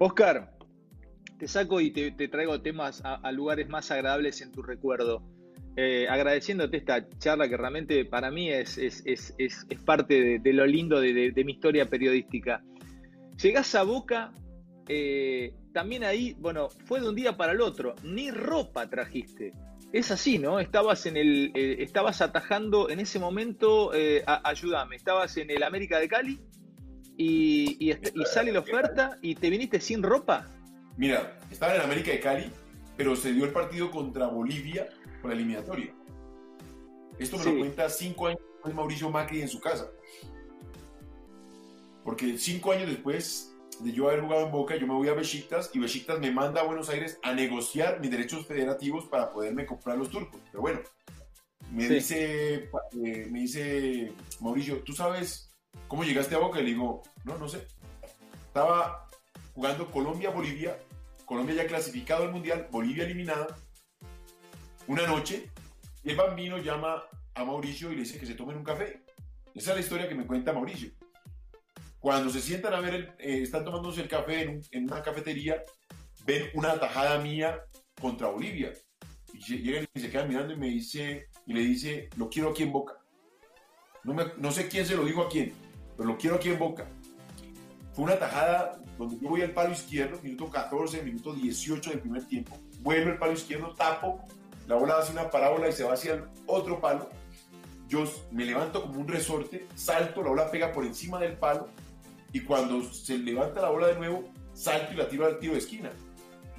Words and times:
Oscar, 0.00 0.52
te 1.38 1.48
saco 1.48 1.80
y 1.80 1.90
te, 1.90 2.28
traigo 2.28 2.60
temas 2.60 3.02
a, 3.04 3.32
lugares 3.32 3.68
más 3.68 3.90
agradables 3.90 4.40
en 4.42 4.52
tu 4.52 4.62
recuerdo. 4.62 5.22
Eh, 5.76 6.08
agradeciéndote 6.08 6.76
esta 6.76 7.08
charla 7.18 7.48
que 7.48 7.56
realmente 7.56 8.04
para 8.04 8.30
mí 8.30 8.50
es, 8.50 8.78
parte 9.84 10.38
de, 10.40 10.52
lo 10.52 10.66
lindo 10.66 11.00
de, 11.00 11.42
mi 11.44 11.52
historia 11.52 11.88
periodística. 11.88 12.62
Llegás 13.40 13.74
a 13.74 13.82
Boca, 13.84 14.32
eh, 14.88 15.54
también 15.72 16.04
ahí, 16.04 16.34
bueno, 16.38 16.68
fue 16.86 17.00
de 17.00 17.08
un 17.08 17.14
día 17.14 17.36
para 17.36 17.52
el 17.52 17.60
otro, 17.60 17.94
ni 18.02 18.30
ropa 18.30 18.88
trajiste. 18.88 19.52
Es 19.92 20.10
así, 20.10 20.38
¿no? 20.38 20.60
Estabas 20.60 21.06
en 21.06 21.16
el, 21.16 21.52
eh, 21.54 21.76
estabas 21.80 22.20
atajando 22.20 22.90
en 22.90 23.00
ese 23.00 23.18
momento, 23.18 23.92
ayúdame, 24.44 24.96
estabas 24.96 25.36
en 25.36 25.50
el 25.50 25.62
América 25.62 25.98
de 25.98 26.08
Cali 26.08 26.40
y, 27.18 27.92
sale 28.32 28.52
la 28.52 28.60
oferta 28.60 29.18
y 29.20 29.34
te 29.34 29.50
viniste 29.50 29.80
sin 29.80 30.02
ropa. 30.02 30.46
Mira, 30.96 31.38
estaba 31.50 31.74
en 31.74 31.82
América 31.82 32.12
de 32.12 32.20
Cali, 32.20 32.50
pero 32.96 33.16
se 33.16 33.32
dio 33.32 33.44
el 33.44 33.52
partido 33.52 33.90
contra 33.90 34.28
Bolivia 34.28 34.88
por 35.20 35.30
la 35.30 35.36
eliminatoria. 35.36 35.92
Esto 37.18 37.36
me 37.38 37.44
lo 37.44 37.58
cuenta 37.58 37.90
cinco 37.90 38.28
años 38.28 38.40
después 38.52 38.74
Mauricio 38.74 39.10
Macri 39.10 39.42
en 39.42 39.48
su 39.48 39.60
casa. 39.60 39.90
Porque 42.04 42.38
cinco 42.38 42.72
años 42.72 42.88
después 42.88 43.52
de 43.80 43.92
yo 43.92 44.08
haber 44.08 44.22
jugado 44.22 44.46
en 44.46 44.52
Boca, 44.52 44.76
yo 44.76 44.86
me 44.86 44.94
voy 44.94 45.08
a 45.08 45.14
Besiktas 45.14 45.70
y 45.74 45.80
Besiktas 45.80 46.20
me 46.20 46.30
manda 46.30 46.60
a 46.60 46.64
Buenos 46.64 46.88
Aires 46.88 47.18
a 47.22 47.34
negociar 47.34 48.00
mis 48.00 48.10
derechos 48.10 48.46
federativos 48.46 49.06
para 49.06 49.32
poderme 49.32 49.66
comprar 49.66 49.98
los 49.98 50.08
turcos. 50.08 50.40
Pero 50.50 50.62
bueno, 50.62 50.80
me, 51.72 51.88
dice, 51.88 52.70
eh, 53.04 53.28
me 53.30 53.40
dice 53.40 54.12
Mauricio, 54.40 54.82
¿tú 54.82 54.92
sabes 54.92 55.47
¿Cómo 55.86 56.04
llegaste 56.04 56.34
a 56.34 56.38
Boca? 56.38 56.60
Y 56.60 56.64
le 56.64 56.70
digo, 56.70 57.02
no, 57.24 57.38
no 57.38 57.48
sé. 57.48 57.66
Estaba 58.46 59.08
jugando 59.54 59.90
Colombia-Bolivia, 59.90 60.78
Colombia 61.24 61.56
ya 61.56 61.66
clasificado 61.66 62.24
al 62.24 62.32
Mundial, 62.32 62.68
Bolivia 62.70 63.04
eliminada, 63.04 63.46
una 64.86 65.06
noche, 65.06 65.50
el 66.04 66.16
bambino 66.16 66.56
llama 66.58 67.02
a 67.34 67.44
Mauricio 67.44 67.92
y 67.92 67.96
le 67.96 68.02
dice 68.02 68.18
que 68.18 68.24
se 68.24 68.34
tomen 68.34 68.56
un 68.56 68.64
café. 68.64 69.02
Esa 69.54 69.70
es 69.70 69.76
la 69.76 69.80
historia 69.82 70.08
que 70.08 70.14
me 70.14 70.26
cuenta 70.26 70.52
Mauricio. 70.52 70.90
Cuando 72.00 72.30
se 72.30 72.40
sientan 72.40 72.72
a 72.72 72.80
ver, 72.80 73.14
eh, 73.18 73.42
están 73.42 73.64
tomándose 73.64 74.00
el 74.00 74.08
café 74.08 74.42
en, 74.42 74.62
en, 74.70 74.84
una 74.84 75.02
cafetería, 75.02 75.62
ven 76.24 76.48
una 76.54 76.78
tajada 76.80 77.18
mía 77.18 77.60
contra 78.00 78.28
Bolivia. 78.28 78.72
Y 79.34 79.62
llegan 79.62 79.86
y 79.92 80.00
se 80.00 80.10
quedan 80.10 80.28
mirando 80.28 80.54
y 80.54 80.56
me 80.56 80.68
dice, 80.68 81.28
y 81.44 81.52
le 81.52 81.60
dice, 81.60 82.08
lo 82.16 82.30
quiero 82.30 82.50
aquí 82.50 82.62
en 82.62 82.72
Boca. 82.72 82.94
No, 84.04 84.14
me, 84.14 84.24
no 84.38 84.50
sé 84.52 84.68
quién 84.68 84.86
se 84.86 84.96
lo 84.96 85.04
dijo 85.04 85.22
a 85.22 85.28
quién, 85.28 85.52
pero 85.98 86.10
lo 86.10 86.16
quiero 86.16 86.36
aquí 86.36 86.48
en 86.48 86.58
Boca. 86.58 86.86
Fue 87.92 88.04
una 88.04 88.16
tajada 88.16 88.80
donde 88.96 89.18
yo 89.20 89.28
voy 89.28 89.42
al 89.42 89.50
palo 89.50 89.72
izquierdo, 89.72 90.18
minuto 90.22 90.48
14, 90.48 91.02
minuto 91.02 91.34
18 91.34 91.90
del 91.90 91.98
primer 91.98 92.24
tiempo. 92.24 92.56
Vuelvo 92.80 93.10
al 93.10 93.18
palo 93.18 93.32
izquierdo, 93.32 93.74
tapo, 93.74 94.20
la 94.68 94.76
bola 94.76 94.98
hace 94.98 95.10
una 95.10 95.28
parábola 95.28 95.68
y 95.68 95.72
se 95.72 95.82
va 95.82 95.94
hacia 95.94 96.14
el 96.14 96.24
otro 96.46 96.80
palo. 96.80 97.10
Yo 97.88 98.04
me 98.30 98.44
levanto 98.44 98.82
como 98.82 99.00
un 99.00 99.08
resorte, 99.08 99.66
salto, 99.74 100.22
la 100.22 100.28
bola 100.28 100.50
pega 100.50 100.72
por 100.72 100.84
encima 100.84 101.18
del 101.18 101.36
palo 101.36 101.68
y 102.32 102.40
cuando 102.40 102.82
se 102.84 103.18
levanta 103.18 103.60
la 103.60 103.70
bola 103.70 103.88
de 103.88 103.96
nuevo, 103.96 104.24
salto 104.52 104.92
y 104.92 104.96
la 104.96 105.08
tiro 105.08 105.26
al 105.26 105.40
tiro 105.40 105.54
de 105.54 105.58
esquina. 105.58 105.90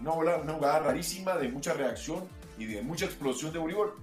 Una 0.02 0.12
bola, 0.12 0.38
una 0.38 0.54
jugada 0.54 0.80
rarísima 0.80 1.38
de 1.38 1.48
mucha 1.48 1.74
reacción 1.74 2.28
y 2.58 2.66
de 2.66 2.82
mucha 2.82 3.06
explosión 3.06 3.54
de 3.54 3.60
voleibol. 3.60 3.94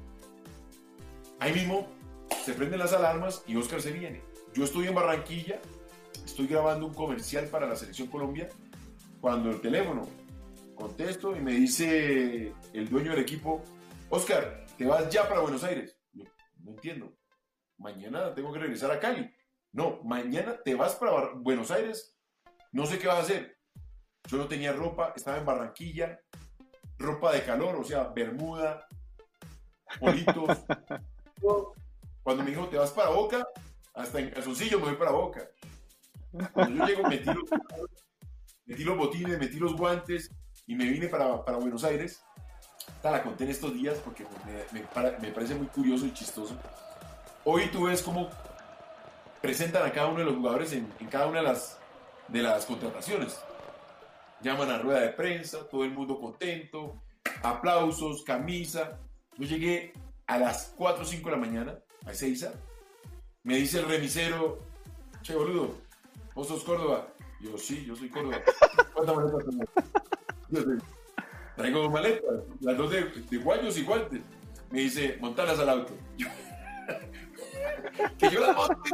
Ahí 1.40 1.52
mismo 1.52 1.88
se 2.44 2.54
prenden 2.54 2.78
las 2.78 2.94
alarmas 2.94 3.42
y 3.46 3.56
Oscar 3.56 3.82
se 3.82 3.92
viene. 3.92 4.25
Yo 4.56 4.64
estoy 4.64 4.86
en 4.86 4.94
Barranquilla, 4.94 5.60
estoy 6.24 6.46
grabando 6.46 6.86
un 6.86 6.94
comercial 6.94 7.46
para 7.48 7.66
la 7.66 7.76
Selección 7.76 8.08
Colombia, 8.08 8.48
cuando 9.20 9.50
el 9.50 9.60
teléfono 9.60 10.08
contesto 10.74 11.36
y 11.36 11.40
me 11.40 11.52
dice 11.52 12.54
el 12.72 12.88
dueño 12.88 13.10
del 13.10 13.20
equipo, 13.20 13.62
Oscar, 14.08 14.64
te 14.78 14.86
vas 14.86 15.10
ya 15.10 15.28
para 15.28 15.40
Buenos 15.40 15.62
Aires. 15.62 15.98
no 16.14 16.70
entiendo. 16.70 17.14
Mañana 17.76 18.34
tengo 18.34 18.50
que 18.50 18.60
regresar 18.60 18.90
a 18.90 18.98
Cali. 18.98 19.30
No, 19.72 20.00
mañana 20.04 20.56
te 20.64 20.74
vas 20.74 20.94
para 20.94 21.32
Buenos 21.34 21.70
Aires. 21.70 22.16
No 22.72 22.86
sé 22.86 22.98
qué 22.98 23.08
vas 23.08 23.18
a 23.18 23.22
hacer. 23.24 23.58
Yo 24.26 24.38
no 24.38 24.48
tenía 24.48 24.72
ropa, 24.72 25.12
estaba 25.14 25.36
en 25.36 25.44
Barranquilla, 25.44 26.18
ropa 26.96 27.30
de 27.34 27.42
calor, 27.42 27.76
o 27.76 27.84
sea, 27.84 28.04
bermuda, 28.04 28.88
politos. 30.00 30.64
Cuando 32.22 32.42
me 32.42 32.52
dijo, 32.52 32.66
te 32.68 32.78
vas 32.78 32.92
para 32.92 33.10
Boca, 33.10 33.46
hasta 33.96 34.20
en 34.20 34.30
calzoncillo 34.30 34.78
me 34.78 34.86
voy 34.86 34.96
para 34.96 35.10
Boca. 35.10 35.48
Cuando 36.52 36.76
yo 36.76 36.86
llego, 36.86 37.08
metí 37.08 37.24
los, 37.24 37.44
metí 38.66 38.84
los 38.84 38.96
botines, 38.96 39.38
metí 39.38 39.58
los 39.58 39.74
guantes 39.74 40.30
y 40.66 40.74
me 40.74 40.84
vine 40.84 41.08
para, 41.08 41.44
para 41.44 41.56
Buenos 41.56 41.82
Aires. 41.82 42.22
Esta 42.88 43.10
la 43.10 43.22
conté 43.22 43.44
en 43.44 43.50
estos 43.50 43.72
días 43.72 43.98
porque 44.04 44.26
me, 44.72 44.80
me, 44.80 45.32
parece 45.32 45.54
muy 45.54 45.66
curioso 45.68 46.06
y 46.06 46.12
chistoso. 46.12 46.54
Hoy 47.44 47.68
tú 47.72 47.84
ves 47.84 48.02
cómo 48.02 48.28
presentan 49.40 49.86
a 49.86 49.92
cada 49.92 50.08
uno 50.08 50.18
de 50.18 50.26
los 50.26 50.36
jugadores 50.36 50.72
en, 50.72 50.92
en, 51.00 51.06
cada 51.06 51.26
una 51.26 51.38
de 51.38 51.44
las, 51.44 51.78
de 52.28 52.42
las 52.42 52.66
contrataciones. 52.66 53.40
Llaman 54.42 54.70
a 54.70 54.78
rueda 54.78 55.00
de 55.00 55.08
prensa, 55.08 55.66
todo 55.70 55.84
el 55.84 55.90
mundo 55.90 56.20
contento, 56.20 57.02
aplausos, 57.42 58.22
camisa. 58.24 59.00
Yo 59.38 59.46
llegué 59.46 59.94
a 60.26 60.38
las 60.38 60.74
4 60.76 61.02
o 61.02 61.06
5 61.06 61.30
de 61.30 61.34
la 61.34 61.40
mañana 61.40 61.78
a 62.04 62.12
Ezeiza, 62.12 62.52
me 63.46 63.56
dice 63.56 63.78
el 63.78 63.86
remisero, 63.86 64.58
che 65.22 65.32
boludo, 65.32 65.78
vos 66.34 66.48
sos 66.48 66.64
Córdoba. 66.64 67.06
Yo, 67.40 67.56
sí, 67.56 67.84
yo 67.86 67.94
soy 67.94 68.10
Córdoba. 68.10 68.42
¿Cuántas 68.92 69.16
maletas 69.16 69.44
tenés? 69.44 69.68
Yo 70.50 70.64
traigo 71.54 71.88
maletas, 71.88 72.40
las 72.60 72.76
dos 72.76 72.90
de, 72.90 73.38
guayos 73.38 73.78
y 73.78 73.84
guantes. 73.84 74.20
Me 74.72 74.80
dice, 74.80 75.16
montalas 75.20 75.60
al 75.60 75.68
auto. 75.68 75.92
que 78.18 78.30
yo 78.30 78.40
las 78.40 78.56
monte, 78.56 78.90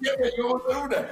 ya 0.00 0.10
me 0.18 0.30
llegó 0.30 0.48
a 0.48 0.52
montar 0.58 0.84
una. 0.84 1.06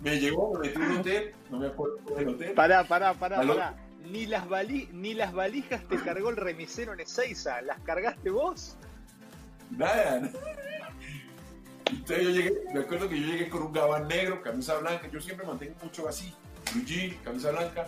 Me 0.00 0.18
llegó, 0.18 0.54
me 0.54 0.60
metí 0.60 0.80
en 0.80 0.90
un 0.90 0.96
hotel, 0.96 1.34
no 1.50 1.58
me 1.58 1.66
acuerdo 1.66 1.98
del 2.16 2.30
hotel. 2.30 2.54
Pará, 2.54 2.88
pará, 2.88 3.12
pará, 3.12 3.42
pará. 3.42 3.76
Ni 4.10 4.24
las, 4.24 4.46
ni 4.90 5.12
las 5.12 5.34
valijas 5.34 5.86
te 5.86 6.00
cargó 6.00 6.30
el 6.30 6.36
remisero 6.36 6.94
en 6.94 7.00
Ezeiza, 7.00 7.60
¿las 7.60 7.78
cargaste 7.80 8.30
vos? 8.30 8.78
Nada, 9.70 10.30
entonces 12.02 12.24
yo 12.24 12.30
llegué, 12.30 12.52
me 12.74 12.80
acuerdo 12.80 13.08
que 13.08 13.20
yo 13.20 13.26
llegué 13.28 13.48
con 13.48 13.62
un 13.62 13.72
gabán 13.72 14.08
negro, 14.08 14.42
camisa 14.42 14.76
blanca, 14.78 15.08
yo 15.08 15.20
siempre 15.20 15.46
mantengo 15.46 15.76
mucho 15.80 16.08
así, 16.08 16.34
blue 16.74 16.84
jean, 16.84 17.16
camisa 17.22 17.52
blanca. 17.52 17.86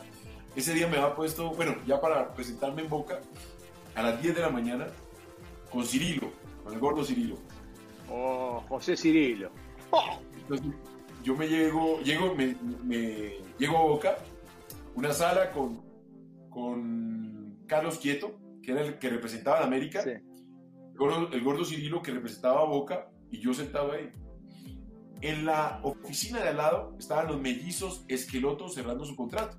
Ese 0.55 0.73
día 0.73 0.87
me 0.87 0.99
había 0.99 1.17
puesto, 1.17 1.51
bueno, 1.51 1.75
ya 1.85 2.01
para 2.01 2.33
presentarme 2.33 2.83
en 2.83 2.89
Boca, 2.89 3.21
a 3.97 4.03
las 4.03 4.23
10 4.23 4.37
de 4.37 4.41
la 4.41 4.51
mañana, 4.51 4.87
con 5.69 5.85
Cirilo, 5.85 6.31
con 6.63 6.73
el 6.73 6.79
gordo 6.79 7.05
Cirilo. 7.05 7.39
Oh, 8.09 8.63
José 8.69 8.97
Cirilo. 8.97 9.51
Entonces, 10.43 10.69
yo 11.25 11.35
me 11.35 11.49
llego, 11.49 12.01
llego, 12.03 12.37
me, 12.37 12.55
me, 12.85 13.39
llego 13.59 13.79
a 13.79 13.83
Boca, 13.83 14.19
una 14.95 15.13
sala 15.13 15.51
con, 15.51 15.83
con 16.51 17.65
Carlos 17.67 17.99
Quieto, 17.99 18.39
que 18.63 18.71
era 18.71 18.83
el 18.83 19.01
que 19.01 19.11
representaba 19.11 19.59
a 19.59 19.65
América, 19.65 20.03
el, 20.03 20.23
gordo, 20.95 21.33
el 21.33 21.43
gordo 21.43 21.65
Cirilo 21.65 22.01
que 22.01 22.13
representaba 22.13 22.61
a 22.61 22.65
Boca, 22.67 23.11
y 23.35 23.41
yo 23.41 23.53
sentado 23.53 23.93
ahí. 23.93 24.11
En 25.21 25.45
la 25.45 25.81
oficina 25.83 26.41
de 26.41 26.51
al 26.51 26.57
lado 26.57 26.95
estaban 26.99 27.27
los 27.27 27.41
mellizos 27.41 28.05
esquelotos 28.07 28.75
cerrando 28.75 29.05
su 29.05 29.17
contrato. 29.17 29.59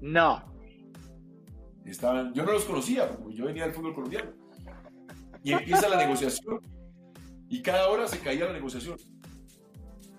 No. 0.00 0.42
Estaban, 1.84 2.32
yo 2.32 2.44
no 2.44 2.52
los 2.52 2.64
conocía, 2.64 3.10
porque 3.10 3.36
yo 3.36 3.44
venía 3.44 3.64
del 3.64 3.74
fútbol 3.74 3.94
colombiano. 3.94 4.32
Y 5.42 5.52
empieza 5.52 5.88
la 5.88 5.98
negociación. 5.98 6.60
Y 7.48 7.60
cada 7.60 7.88
hora 7.90 8.08
se 8.08 8.18
caía 8.20 8.46
la 8.46 8.52
negociación. 8.54 8.96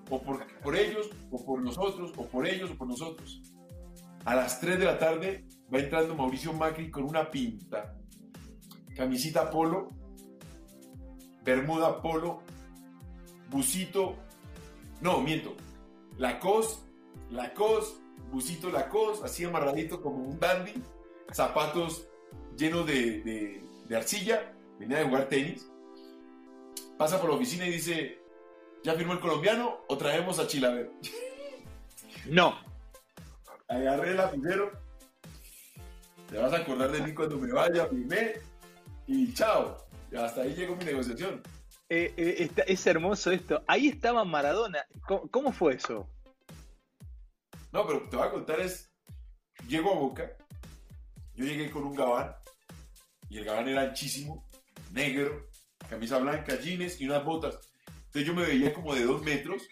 O 0.09 0.21
por, 0.21 0.45
por 0.61 0.75
ellos, 0.75 1.09
o 1.31 1.43
por 1.43 1.61
nosotros, 1.63 2.11
o 2.17 2.27
por 2.27 2.47
ellos, 2.47 2.69
o 2.69 2.77
por 2.77 2.87
nosotros. 2.87 3.41
A 4.25 4.35
las 4.35 4.59
3 4.59 4.77
de 4.77 4.85
la 4.85 4.99
tarde 4.99 5.47
va 5.73 5.79
entrando 5.79 6.13
Mauricio 6.13 6.53
Macri 6.53 6.91
con 6.91 7.03
una 7.03 7.31
pinta, 7.31 7.97
camisita 8.95 9.49
polo 9.49 10.00
bermuda 11.43 12.01
polo, 12.01 12.41
busito, 13.49 14.15
no, 15.01 15.21
miento, 15.21 15.55
lacos, 16.17 16.83
lacos, 17.29 17.97
busito 18.31 18.69
lacos, 18.69 19.23
así 19.23 19.43
amarradito 19.43 20.01
como 20.01 20.23
un 20.23 20.39
dandy, 20.39 20.73
zapatos 21.31 22.07
llenos 22.57 22.85
de, 22.85 23.61
arcilla, 23.95 24.53
venía 24.79 24.99
de 24.99 25.05
jugar 25.05 25.27
tenis, 25.27 25.67
pasa 26.97 27.19
por 27.19 27.29
la 27.29 27.35
oficina 27.35 27.65
y 27.67 27.71
dice, 27.71 28.19
¿ya 28.83 28.93
firmó 28.93 29.13
el 29.13 29.19
colombiano 29.19 29.79
o 29.87 29.97
traemos 29.97 30.39
a 30.39 30.47
Chilaver? 30.47 30.91
No. 32.27 32.55
Agarré 33.67 34.11
el 34.11 34.17
lapicero, 34.17 34.71
te 36.29 36.37
vas 36.37 36.53
a 36.53 36.57
acordar 36.57 36.91
de 36.91 37.01
mí 37.01 37.15
cuando 37.15 37.35
me 37.39 37.51
vaya, 37.51 37.87
firmé 37.87 38.33
y 39.07 39.33
chao 39.33 39.75
hasta 40.17 40.41
ahí 40.41 40.53
llegó 40.53 40.75
mi 40.75 40.85
negociación. 40.85 41.41
Eh, 41.89 42.13
eh, 42.15 42.49
es 42.67 42.87
hermoso 42.87 43.31
esto. 43.31 43.63
Ahí 43.67 43.87
estaba 43.87 44.23
Maradona. 44.23 44.85
¿Cómo, 45.29 45.51
fue 45.51 45.75
eso? 45.75 46.07
No, 47.71 47.85
pero 47.85 48.07
te 48.09 48.15
voy 48.15 48.27
a 48.27 48.31
contar 48.31 48.59
es 48.59 48.91
llego 49.67 49.91
a 49.91 49.95
Boca, 49.95 50.31
yo 51.35 51.45
llegué 51.45 51.69
con 51.69 51.83
un 51.83 51.95
gabán, 51.95 52.33
y 53.29 53.37
el 53.37 53.45
gabán 53.45 53.67
era 53.67 53.81
anchísimo, 53.81 54.47
negro, 54.91 55.47
camisa 55.89 56.17
blanca, 56.17 56.59
jeans 56.59 56.99
y 56.99 57.05
unas 57.05 57.23
botas. 57.23 57.59
Entonces 58.07 58.25
yo 58.25 58.33
me 58.33 58.45
veía 58.45 58.73
como 58.73 58.93
de 58.93 59.05
dos 59.05 59.23
metros 59.23 59.63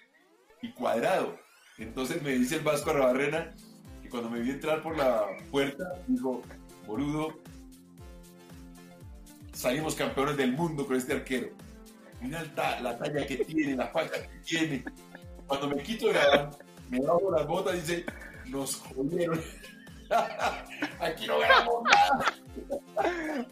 y 0.61 0.71
cuadrado. 0.71 1.37
Entonces 1.77 2.21
me 2.21 2.31
dice 2.31 2.55
el 2.55 2.61
Vasco 2.63 2.91
Arrabarrena 2.91 3.55
que 4.01 4.09
cuando 4.09 4.29
me 4.29 4.39
vi 4.39 4.51
entrar 4.51 4.81
por 4.81 4.97
la 4.97 5.25
puerta, 5.51 5.83
dijo, 6.07 6.41
boludo, 6.85 7.37
salimos 9.59 9.93
campeones 9.93 10.37
del 10.37 10.53
mundo 10.53 10.87
con 10.87 10.95
este 10.95 11.13
arquero. 11.13 11.49
Mira 12.21 12.43
la 12.81 12.97
talla 12.97 13.25
que 13.25 13.37
tiene, 13.43 13.75
la 13.75 13.87
falta 13.87 14.21
que 14.21 14.39
tiene. 14.39 14.85
Cuando 15.47 15.67
me 15.67 15.83
quito 15.83 16.07
gabán, 16.13 16.51
me 16.89 17.01
bajo 17.01 17.29
las 17.31 17.45
botas 17.45 17.73
dice, 17.75 18.05
nos 18.45 18.75
jodieron. 18.75 19.41
Aquí 20.99 21.27
no 21.27 21.39
ganamos 21.39 21.83
nada. 21.83 22.33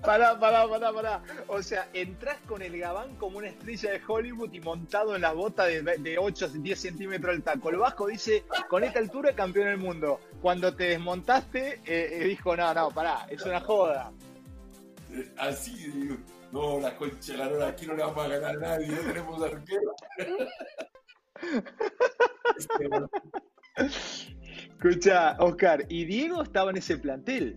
Pará, 0.01 0.39
pará, 0.39 0.67
pará, 0.67 0.93
pará. 0.93 1.21
O 1.47 1.61
sea, 1.61 1.89
entras 1.93 2.37
con 2.47 2.61
el 2.61 2.79
gabán 2.79 3.15
como 3.17 3.39
una 3.39 3.49
estrella 3.49 3.91
de 3.91 4.01
Hollywood 4.07 4.53
y 4.53 4.59
montado 4.61 5.15
en 5.15 5.21
la 5.21 5.33
bota 5.33 5.65
de, 5.65 5.81
de 5.81 6.17
8 6.17 6.49
10 6.55 6.79
centímetros 6.79 7.35
el 7.35 7.43
taco. 7.43 7.69
El 7.69 7.77
Vasco 7.77 8.07
dice, 8.07 8.45
con 8.69 8.83
esta 8.83 8.99
altura 8.99 9.35
campeón 9.35 9.67
del 9.67 9.77
mundo. 9.77 10.21
Cuando 10.41 10.73
te 10.73 10.85
desmontaste, 10.85 11.81
eh, 11.85 12.09
eh, 12.21 12.23
dijo, 12.23 12.55
no, 12.55 12.73
no, 12.73 12.91
pará, 12.91 13.27
es 13.29 13.41
una 13.43 13.59
joda. 13.59 14.11
Así, 15.37 15.75
digo, 15.91 16.17
no, 16.51 16.79
la 16.79 16.95
concha 16.97 17.37
la 17.37 17.49
lora, 17.49 17.67
aquí 17.67 17.85
no 17.85 17.93
le 17.93 18.03
vamos 18.03 18.25
a 18.25 18.27
ganar 18.27 18.55
a 18.55 18.59
nadie, 18.59 18.87
no 18.87 18.97
tenemos 19.01 19.41
arquero. 19.41 19.95
Escucha, 24.69 25.37
Oscar, 25.39 25.85
¿y 25.89 26.05
Diego 26.05 26.41
estaba 26.41 26.71
en 26.71 26.77
ese 26.77 26.97
plantel? 26.97 27.55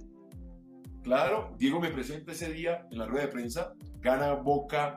Claro, 1.02 1.55
Diego 1.58 1.81
me 1.81 1.91
presenta 1.91 2.32
ese 2.32 2.52
día 2.52 2.87
en 2.91 2.99
la 2.99 3.06
rueda 3.06 3.26
de 3.26 3.32
prensa, 3.32 3.73
gana 4.00 4.35
Boca 4.35 4.96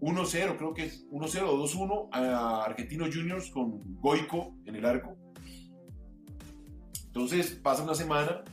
1-0, 0.00 0.56
creo 0.56 0.74
que 0.74 0.84
es 0.84 1.08
1-0 1.10 1.42
o 1.42 1.64
2-1 1.64 2.08
a 2.12 2.64
Argentinos 2.64 3.14
Juniors 3.14 3.50
con 3.50 3.80
Goico 4.00 4.54
en 4.64 4.76
el 4.76 4.84
arco. 4.84 5.16
Entonces 7.06 7.50
pasa 7.62 7.82
una 7.82 7.94
semana, 7.94 8.44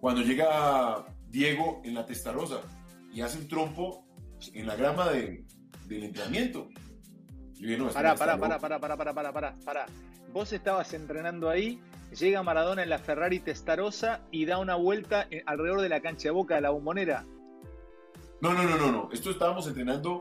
cuando 0.00 0.22
llega 0.22 1.04
Diego 1.30 1.80
en 1.84 1.94
la 1.94 2.04
testarosa 2.06 2.60
y 3.12 3.20
hace 3.20 3.38
un 3.38 3.48
trompo 3.48 4.04
en 4.52 4.66
la 4.66 4.76
grama 4.76 5.10
de, 5.10 5.44
del 5.86 6.04
entrenamiento. 6.04 6.68
Pará, 7.92 8.14
pará, 8.14 8.38
pará, 8.38 8.58
pará, 8.58 8.78
pará, 8.80 8.96
pará, 8.96 9.14
pará, 9.14 9.32
pará, 9.32 9.56
pará. 9.64 9.86
Vos 10.32 10.52
estabas 10.52 10.94
entrenando 10.94 11.50
ahí, 11.50 11.80
llega 12.18 12.42
Maradona 12.42 12.82
en 12.82 12.88
la 12.88 12.98
Ferrari 12.98 13.40
Testarosa 13.40 14.20
y 14.30 14.46
da 14.46 14.58
una 14.58 14.76
vuelta 14.76 15.28
alrededor 15.44 15.80
de 15.80 15.88
la 15.88 16.00
cancha 16.00 16.28
de 16.28 16.30
Boca 16.30 16.54
de 16.54 16.60
la 16.62 16.70
Bombonera. 16.70 17.26
No, 18.40 18.54
no, 18.54 18.62
no, 18.62 18.78
no, 18.78 18.90
no. 18.90 19.08
Esto 19.12 19.30
estábamos 19.30 19.66
entrenando 19.66 20.20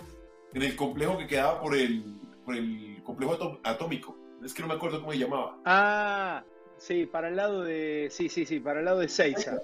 en 0.54 0.64
el 0.64 0.76
complejo 0.76 1.18
que 1.18 1.28
quedaba 1.28 1.62
por 1.62 1.76
el, 1.76 2.04
por 2.44 2.56
el 2.56 3.02
complejo 3.04 3.60
atómico. 3.64 4.18
Es 4.44 4.54
que 4.54 4.62
no 4.62 4.68
me 4.68 4.74
acuerdo 4.74 5.00
cómo 5.00 5.14
se 5.14 5.20
llamaba. 5.20 5.58
Ah, 5.64 6.44
sí, 6.78 7.06
para 7.06 7.30
el 7.30 7.36
lado 7.38 7.64
de. 7.64 8.10
Sí, 8.12 8.28
sí, 8.28 8.46
sí, 8.46 8.60
para 8.60 8.80
el 8.80 8.86
lado 8.86 9.00
de 9.00 9.08
Seiza. 9.08 9.62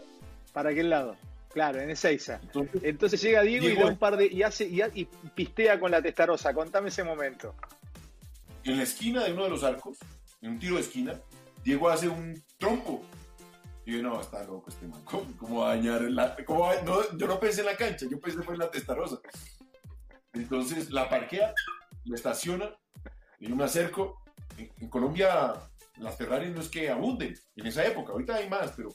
¿Para 0.53 0.69
aquel 0.69 0.89
lado? 0.89 1.18
Claro, 1.56 1.80
en 1.80 1.90
Ezeiza. 1.90 2.42
Entonces, 2.44 2.81
Entonces 2.84 3.22
llega 3.22 3.42
Diego, 3.42 3.69
y 3.69 3.75
da 3.78 3.86
un 3.86 3.98
par 3.98 4.18
de. 4.18 4.28
y 4.28 4.44
hace 4.44 4.66
y, 4.66 5.06
pistea 5.36 5.80
con 5.80 5.90
la 5.90 6.02
testarosa. 6.02 6.54
Contame 6.54 6.90
ese 6.90 7.02
momento. 7.02 7.56
En 8.66 8.75
la 8.75 8.84
esquina 8.84 9.24
de 9.24 9.31
uno 9.31 9.46
de 9.46 9.52
los 9.52 9.63
arcos, 9.63 9.98
en 10.42 10.52
un 10.52 10.60
tiro 10.60 10.75
de 10.75 10.81
esquina, 10.81 11.18
Diego 11.63 11.88
hace 11.88 12.10
un 12.10 12.44
trompo. 12.57 13.06
Y 13.86 13.94
yo, 13.94 14.04
no, 14.04 14.19
está 14.19 14.44
loco 14.44 14.69
este 14.69 14.86
man. 14.86 15.02
¿Cómo, 15.06 15.62
va 15.62 15.72
a 15.72 15.75
dañar 15.78 16.02
la.? 16.02 16.36
no, 16.86 17.18
yo 17.18 17.25
no 17.25 17.40
pensé 17.40 17.62
en 17.62 17.68
la 17.68 17.78
cancha, 17.78 18.06
yo 18.12 18.19
pensé 18.19 18.44
fue 18.44 18.56
en 18.56 18.60
la 18.60 18.69
testarosa. 18.69 19.19
Entonces 20.34 20.92
la 20.92 21.07
parquea, 21.07 21.54
la 22.04 22.16
estaciona, 22.16 22.75
y 23.40 23.48
yo 23.48 23.56
me 23.56 23.63
acerco. 23.63 24.22
en 24.57 24.90
Colombia 24.90 25.54
las 25.97 26.15
Ferrari 26.18 26.51
no 26.51 26.62
es 26.62 26.69
que 26.69 26.89
abunden 26.89 27.36
en 27.56 27.68
esa 27.68 27.86
época, 27.86 28.12
ahorita 28.12 28.36
hay 28.36 28.50
más, 28.50 28.71
pero 28.75 28.89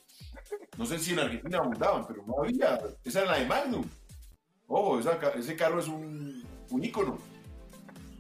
no 0.77 0.85
sé 0.87 0.99
si 0.99 1.13
en 1.13 1.21
Argentina 1.21 1.59
abundaban, 1.59 2.07
pero 2.07 2.25
no 2.27 2.43
había. 2.43 2.79
Esa 3.05 3.23
era 3.23 3.33
la 3.33 3.39
de 3.39 3.47
Magnum. 3.47 3.85
Ojo, 4.67 5.01
ese 5.01 5.57
carro 5.57 5.81
es 5.81 5.89
un, 5.89 6.45
un 6.71 6.85
ícono. 6.85 7.19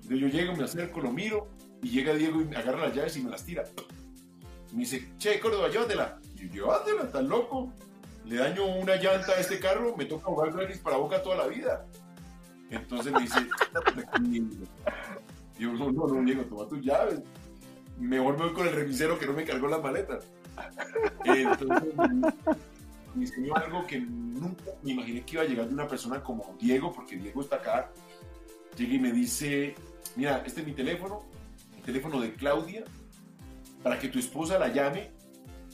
yo 0.08 0.28
llego, 0.28 0.56
me 0.56 0.64
acerco, 0.64 1.00
lo 1.00 1.12
miro, 1.12 1.48
y 1.82 1.90
llega 1.90 2.14
Diego 2.14 2.40
y 2.40 2.44
me 2.44 2.56
agarra 2.56 2.86
las 2.86 2.96
llaves 2.96 3.16
y 3.16 3.22
me 3.22 3.30
las 3.30 3.44
tira. 3.44 3.64
me 4.72 4.80
dice, 4.80 5.12
che, 5.18 5.38
Córdoba, 5.38 5.68
llévatela. 5.68 6.18
Yo, 6.34 6.48
llévatela, 6.48 7.10
tan 7.10 7.28
loco. 7.28 7.72
Le 8.24 8.36
daño 8.36 8.66
una 8.66 8.96
llanta 8.96 9.32
a 9.32 9.40
este 9.40 9.58
carro, 9.58 9.96
me 9.96 10.04
toca 10.04 10.24
jugar 10.24 10.52
gratis 10.52 10.78
para 10.78 10.96
Boca 10.96 11.22
toda 11.22 11.36
la 11.36 11.46
vida. 11.46 11.86
Entonces 12.70 13.12
me 13.12 13.20
dice, 13.20 13.46
yo, 15.58 15.72
no, 15.72 15.90
no, 15.90 16.06
no, 16.06 16.22
Diego, 16.24 16.44
toma 16.44 16.68
tus 16.68 16.80
llaves 16.80 17.20
mejor 18.00 18.38
me 18.38 18.44
voy 18.46 18.54
con 18.54 18.66
el 18.66 18.74
remisero 18.74 19.18
que 19.18 19.26
no 19.26 19.32
me 19.32 19.44
cargó 19.44 19.68
las 19.68 19.82
maletas. 19.82 20.24
Entonces, 21.24 21.94
me 23.14 23.22
enseñó 23.24 23.54
algo 23.56 23.86
que 23.86 24.00
nunca 24.00 24.64
me 24.82 24.92
imaginé 24.92 25.24
que 25.24 25.32
iba 25.34 25.42
a 25.42 25.46
llegar 25.46 25.68
de 25.68 25.74
una 25.74 25.86
persona 25.86 26.22
como 26.22 26.56
Diego, 26.58 26.92
porque 26.92 27.16
Diego 27.16 27.40
está 27.42 27.56
acá. 27.56 27.90
Llega 28.76 28.94
y 28.94 28.98
me 28.98 29.12
dice, 29.12 29.74
mira, 30.16 30.42
este 30.46 30.60
es 30.60 30.66
mi 30.66 30.72
teléfono, 30.72 31.24
el 31.76 31.82
teléfono 31.82 32.20
de 32.20 32.32
Claudia, 32.34 32.84
para 33.82 33.98
que 33.98 34.08
tu 34.08 34.18
esposa 34.18 34.58
la 34.58 34.68
llame 34.68 35.10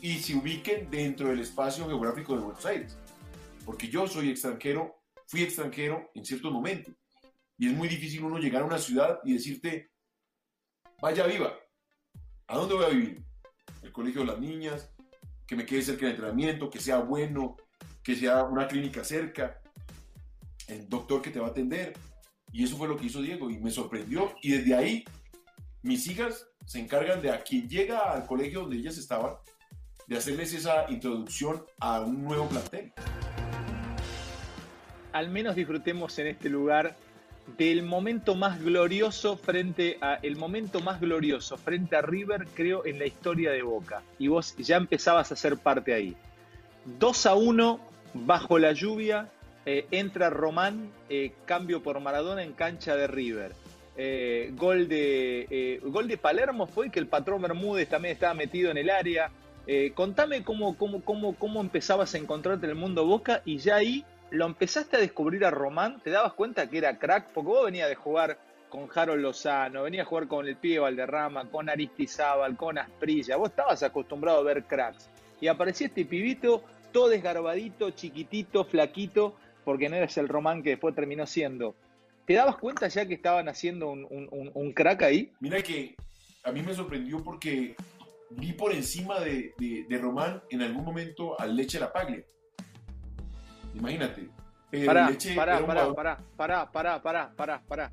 y 0.01 0.19
se 0.19 0.35
ubiquen 0.35 0.91
dentro 0.91 1.29
del 1.29 1.41
espacio 1.41 1.87
geográfico 1.87 2.35
de 2.35 2.43
Buenos 2.43 2.67
Aires. 2.67 2.99
Porque 3.65 3.89
yo 3.89 4.07
soy 4.07 4.31
extranjero, 4.31 4.97
fui 5.27 5.43
extranjero 5.43 6.11
en 6.15 6.25
ciertos 6.25 6.53
momentos. 6.53 6.95
Y 7.59 7.69
es 7.69 7.75
muy 7.75 7.89
difícil 7.89 8.23
uno 8.25 8.39
llegar 8.39 8.63
a 8.63 8.67
una 8.67 8.79
ciudad 8.79 9.21
y 9.25 9.35
decirte, 9.35 9.91
vaya 11.01 11.27
viva, 11.27 11.55
¿A 12.49 12.57
dónde 12.57 12.77
voy 12.77 12.85
a 12.85 12.89
vivir? 12.91 13.25
El 13.83 13.91
colegio 13.91 14.21
de 14.21 14.29
las 14.29 14.39
niñas, 14.39 14.93
que 15.49 15.57
me 15.57 15.67
quede 15.67 15.83
cerca 15.83 16.03
del 16.03 16.15
entrenamiento, 16.15 16.71
que 16.71 16.79
sea 16.79 16.99
bueno, 16.99 17.57
que 18.05 18.15
sea 18.15 18.45
una 18.45 18.69
clínica 18.69 19.03
cerca, 19.03 19.61
el 20.69 20.89
doctor 20.89 21.23
que 21.23 21.31
te 21.31 21.41
va 21.41 21.49
a 21.49 21.51
atender. 21.51 21.95
Y 22.53 22.63
eso 22.63 22.77
fue 22.77 22.87
lo 22.87 22.97
que 22.97 23.07
hizo 23.07 23.21
Diego 23.21 23.51
y 23.51 23.59
me 23.59 23.73
sorprendió. 23.73 24.33
Y 24.43 24.53
desde 24.53 24.77
ahí, 24.77 25.05
mis 25.83 26.07
hijas 26.07 26.47
se 26.65 26.79
encargan 26.79 27.21
de 27.21 27.31
a 27.31 27.43
quien 27.43 27.69
llega 27.69 28.13
al 28.13 28.27
colegio 28.27 28.61
donde 28.61 28.77
ellas 28.77 28.97
estaban, 28.97 29.35
de 30.07 30.17
hacerles 30.17 30.55
esa 30.55 30.89
introducción 30.89 31.65
a 31.81 32.01
un 32.03 32.23
nuevo 32.23 32.49
plantel. 32.49 32.93
Al 35.13 35.31
menos 35.31 35.57
disfrutemos 35.57 36.17
en 36.21 36.29
este 36.29 36.49
lugar 36.49 36.97
del 37.59 37.83
momento 37.83 38.35
más 38.35 38.63
glorioso 38.63 39.37
frente 39.37 39.99
a 40.01 40.15
el 40.23 40.37
momento 40.37 40.81
más 40.81 41.01
glorioso 41.01 41.57
frente 41.57 41.97
a 41.97 42.03
River, 42.03 42.47
creo, 42.55 42.85
en 42.85 42.99
la 42.99 43.07
historia 43.07 43.53
de 43.53 43.63
Boca. 43.63 44.03
Y 44.19 44.29
vos 44.29 44.57
ya 44.59 44.77
empezabas 44.77 45.31
a 45.33 45.37
ser 45.37 45.57
parte 45.57 45.95
ahí. 45.95 46.17
2 46.99 47.27
a 47.27 47.35
1 47.35 47.81
bajo 48.15 48.59
la 48.59 48.73
lluvia, 48.73 49.29
eh, 49.65 49.87
entra 49.91 50.31
Román, 50.31 50.91
eh, 51.09 51.33
cambio 51.45 51.83
por 51.83 52.01
Maradona 52.01 52.43
en 52.43 52.53
cancha 52.53 52.97
de 52.97 53.07
River. 53.07 53.53
Eh, 53.97 54.53
gol, 54.55 54.89
de, 54.89 55.81
gol 55.85 56.07
de 56.09 56.19
Palermo 56.19 56.67
fue 56.67 56.91
que 56.91 56.99
el 56.99 57.07
patrón 57.07 57.43
Bermúdez 57.43 57.89
también 57.89 58.13
estaba 58.13 58.35
metido 58.35 58.71
en 58.71 58.79
el 58.79 58.91
área. 58.91 59.31
contame 59.95 60.45
cómo, 60.45 60.77
cómo, 60.77 61.03
cómo, 61.03 61.35
cómo 61.35 61.61
empezabas 61.61 62.15
a 62.15 62.19
encontrarte 62.19 62.67
en 62.67 62.71
el 62.71 62.77
mundo 62.77 63.05
Boca 63.05 63.43
y 63.45 63.59
ya 63.59 63.77
ahí 63.77 64.05
lo 64.31 64.47
empezaste 64.47 64.97
a 64.97 65.01
descubrir 65.01 65.45
a 65.45 65.51
Román, 65.51 66.01
te 66.01 66.11
dabas 66.11 66.33
cuenta 66.33 66.69
que 66.69 66.79
era 66.79 66.99
crack, 66.99 67.29
porque 67.33 67.49
vos 67.49 67.65
venías 67.65 67.89
de 67.89 67.95
jugar 67.95 68.39
con 68.69 68.89
Harold 68.93 69.23
Lozano, 69.23 69.85
venías 69.85 70.07
a 70.07 70.09
jugar 70.09 70.27
con 70.27 70.47
el 70.47 70.57
pibe 70.57 70.81
Valderrama, 70.81 71.49
con 71.51 71.69
Aristizábal, 71.69 72.57
con 72.57 72.79
Asprilla, 72.79 73.37
vos 73.37 73.51
estabas 73.51 73.83
acostumbrado 73.83 74.39
a 74.39 74.43
ver 74.43 74.65
cracks. 74.65 75.09
Y 75.41 75.49
aparecía 75.49 75.87
este 75.87 76.05
pibito, 76.05 76.63
todo 76.93 77.09
desgarbadito, 77.09 77.91
chiquitito, 77.91 78.65
flaquito, 78.65 79.37
porque 79.65 79.89
no 79.89 79.97
eres 79.97 80.17
el 80.19 80.29
Román 80.29 80.63
que 80.63 80.71
después 80.71 80.95
terminó 80.95 81.27
siendo. 81.27 81.75
¿Te 82.27 82.35
dabas 82.35 82.57
cuenta 82.57 82.89
ya 82.89 83.07
que 83.07 83.15
estaban 83.15 83.49
haciendo 83.49 83.91
un, 83.91 84.73
crack 84.75 85.03
ahí? 85.03 85.33
Mira 85.41 85.63
que 85.63 85.95
a 86.43 86.51
mí 86.51 86.63
me 86.63 86.75
sorprendió 86.75 87.23
porque 87.23 87.77
vi 88.31 88.53
por 88.53 88.73
encima 88.73 89.21
de, 89.21 89.55
de 89.57 89.99
Román 89.99 90.43
en 90.51 90.63
algún 90.63 90.85
momento 90.85 91.39
al 91.39 91.55
Leche 91.55 91.79
La 91.79 91.93
Paglia. 91.93 92.25
Imagínate. 93.77 94.29
Pará, 94.85 95.11
pará, 95.37 95.67
pará, 95.67 95.95
pará, 95.95 96.19
pará, 96.37 96.73
pará, 96.73 97.03
pará, 97.03 97.33
pará, 97.37 97.63
pará. 97.69 97.93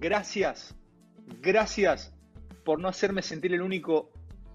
Gracias, 0.00 0.74
gracias 1.40 2.12
por 2.64 2.80
no 2.80 2.88
hacerme 2.88 3.22
sentir 3.22 3.54
el 3.54 3.62
único 3.62 4.10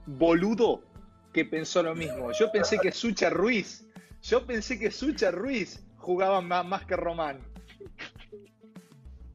boludo 0.06 0.84
que 1.32 1.46
pensó 1.46 1.82
lo 1.82 1.96
mismo. 1.96 2.32
Yo 2.32 2.51
pensé 2.51 2.77
que 2.80 2.92
Sucha 2.92 3.30
Ruiz, 3.30 3.88
yo 4.22 4.46
pensé 4.46 4.77
que 4.77 4.92
Sucha 4.92 5.32
Ruiz 5.32 5.84
jugaba 5.98 6.42
más, 6.42 6.65
más 6.65 6.86
que 6.86 6.96
Román. 6.96 7.39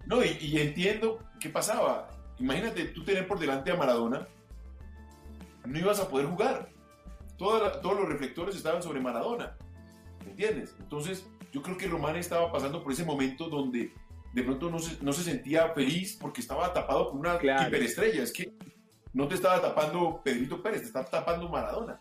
No, 0.06 0.22
y, 0.24 0.36
y, 0.40 0.60
entiendo 0.60 1.20
qué 1.40 1.48
pasaba. 1.48 2.10
Imagínate 2.38 2.86
tú 2.86 3.04
tener 3.04 3.26
por 3.26 3.38
delante 3.38 3.70
a 3.70 3.76
Maradona, 3.76 4.26
no 5.64 5.78
ibas 5.78 6.00
a 6.00 6.08
poder 6.08 6.26
jugar. 6.26 6.68
todos 7.36 7.82
los 7.82 8.08
reflectores 8.08 8.56
estaban 8.56 8.82
sobre 8.82 9.00
Maradona. 9.00 9.56
¿Me 10.28 10.32
entiendes? 10.32 10.76
Entonces, 10.78 11.26
yo 11.52 11.62
creo 11.62 11.78
que 11.78 11.86
Román 11.86 12.16
estaba 12.16 12.52
pasando 12.52 12.82
por 12.82 12.92
ese 12.92 13.02
momento 13.02 13.48
donde 13.48 13.92
de 14.34 14.42
pronto 14.42 14.70
no 14.70 14.78
se, 14.78 15.02
no 15.02 15.12
se 15.14 15.22
sentía 15.22 15.70
feliz 15.70 16.18
porque 16.20 16.42
estaba 16.42 16.70
tapado 16.74 17.10
por 17.10 17.18
una 17.18 17.36
hiperestrella. 17.36 18.22
Es 18.22 18.32
que 18.32 18.52
no 19.14 19.26
te 19.26 19.36
estaba 19.36 19.60
tapando 19.62 20.20
Pedrito 20.22 20.62
Pérez, 20.62 20.82
te 20.82 20.86
estaba 20.88 21.06
tapando 21.06 21.48
Maradona. 21.48 21.98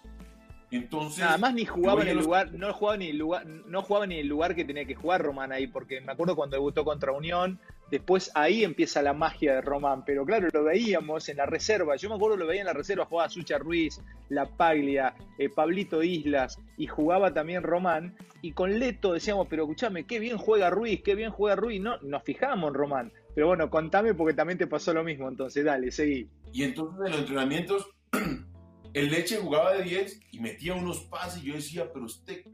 Entonces, 0.70 1.20
Nada 1.20 1.38
más 1.38 1.54
ni 1.54 1.64
jugaba 1.64 2.02
en 2.02 2.10
el 2.10 2.18
lugar, 2.18 2.52
no 2.52 2.74
jugaba 2.74 2.98
ni 2.98 3.08
el 3.08 3.18
lugar, 3.18 3.46
no 3.46 3.82
jugaba 3.82 4.06
ni 4.06 4.20
el 4.20 4.28
lugar 4.28 4.54
que 4.54 4.66
tenía 4.66 4.84
que 4.84 4.96
jugar 4.96 5.22
Román 5.22 5.54
ahí, 5.54 5.68
porque 5.68 6.02
me 6.02 6.12
acuerdo 6.12 6.36
cuando 6.36 6.58
debutó 6.58 6.84
contra 6.84 7.14
Unión, 7.14 7.62
después 7.92 8.32
ahí 8.36 8.64
empieza 8.64 9.02
la 9.02 9.14
magia 9.14 9.56
de 9.56 9.62
Román, 9.62 10.04
pero 10.06 10.26
claro, 10.26 10.48
lo 10.52 10.64
veíamos 10.64 11.30
en 11.30 11.38
la 11.38 11.46
reserva, 11.46 11.96
yo 11.96 12.10
me 12.10 12.16
acuerdo 12.16 12.38
lo 12.38 12.48
veía 12.48 12.62
en 12.62 12.68
la 12.68 12.74
reserva, 12.74 13.06
jugaba 13.06 13.30
Sucha 13.30 13.58
Ruiz, 13.58 14.02
La 14.30 14.46
Paglia, 14.46 15.16
eh, 15.38 15.50
Pablito 15.50 16.04
Islas, 16.04 16.60
y 16.78 16.88
jugaba 16.88 17.34
también 17.34 17.64
Román, 17.64 18.16
y 18.42 18.52
con 18.52 18.80
Leto 18.80 19.14
decíamos, 19.14 19.48
pero 19.50 19.64
escúchame, 19.64 20.06
qué 20.06 20.20
bien 20.20 20.38
juega 20.38 20.70
Ruiz, 20.70 21.02
qué 21.04 21.16
bien 21.16 21.32
juega 21.32 21.56
Ruiz, 21.56 21.82
no, 21.82 21.98
nos 22.02 22.24
fijamos 22.24 22.70
en 22.70 22.74
Román, 22.74 23.14
pero 23.34 23.48
bueno, 23.48 23.70
contame 23.70 24.14
porque 24.14 24.34
también 24.34 24.58
te 24.58 24.68
pasó 24.68 24.94
lo 24.94 25.04
mismo, 25.04 25.28
entonces 25.30 25.64
dale, 25.64 25.92
seguí. 25.92 26.30
Y 26.54 26.64
entonces 26.64 27.06
en 27.06 27.12
los 27.12 27.20
entrenamientos 27.20 27.90
El 28.94 29.12
Leche 29.12 29.38
jugaba 29.38 29.74
de 29.74 29.84
10 29.84 30.22
y 30.32 30.40
metía 30.40 30.74
unos 30.74 31.02
pases 31.02 31.44
y 31.44 31.48
yo 31.48 31.54
decía, 31.54 31.92
pero 31.94 32.08
este 32.08 32.46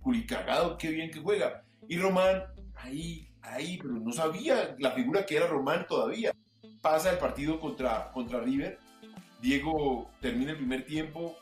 culicagado, 0.00 0.76
qué 0.76 0.90
bien 0.90 1.10
que 1.10 1.20
juega. 1.20 1.64
Y 1.88 1.98
Román, 1.98 2.42
ahí, 2.74 3.28
ahí, 3.44 3.78
pero 3.80 3.94
no 3.94 4.12
sabía 4.12 4.74
la 4.78 4.92
figura 4.92 5.24
que 5.26 5.36
era 5.36 5.46
Román 5.46 5.86
todavía. 5.86 6.32
Pasa 6.80 7.12
el 7.12 7.18
partido 7.18 7.60
contra, 7.60 8.10
contra 8.12 8.40
River. 8.40 8.78
Diego 9.40 10.10
termina 10.20 10.52
el 10.52 10.56
primer 10.56 10.84
tiempo. 10.86 11.36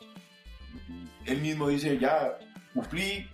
Él 1.25 1.41
mismo 1.41 1.69
dice, 1.69 1.97
ya 1.97 2.37
cumplí. 2.73 3.27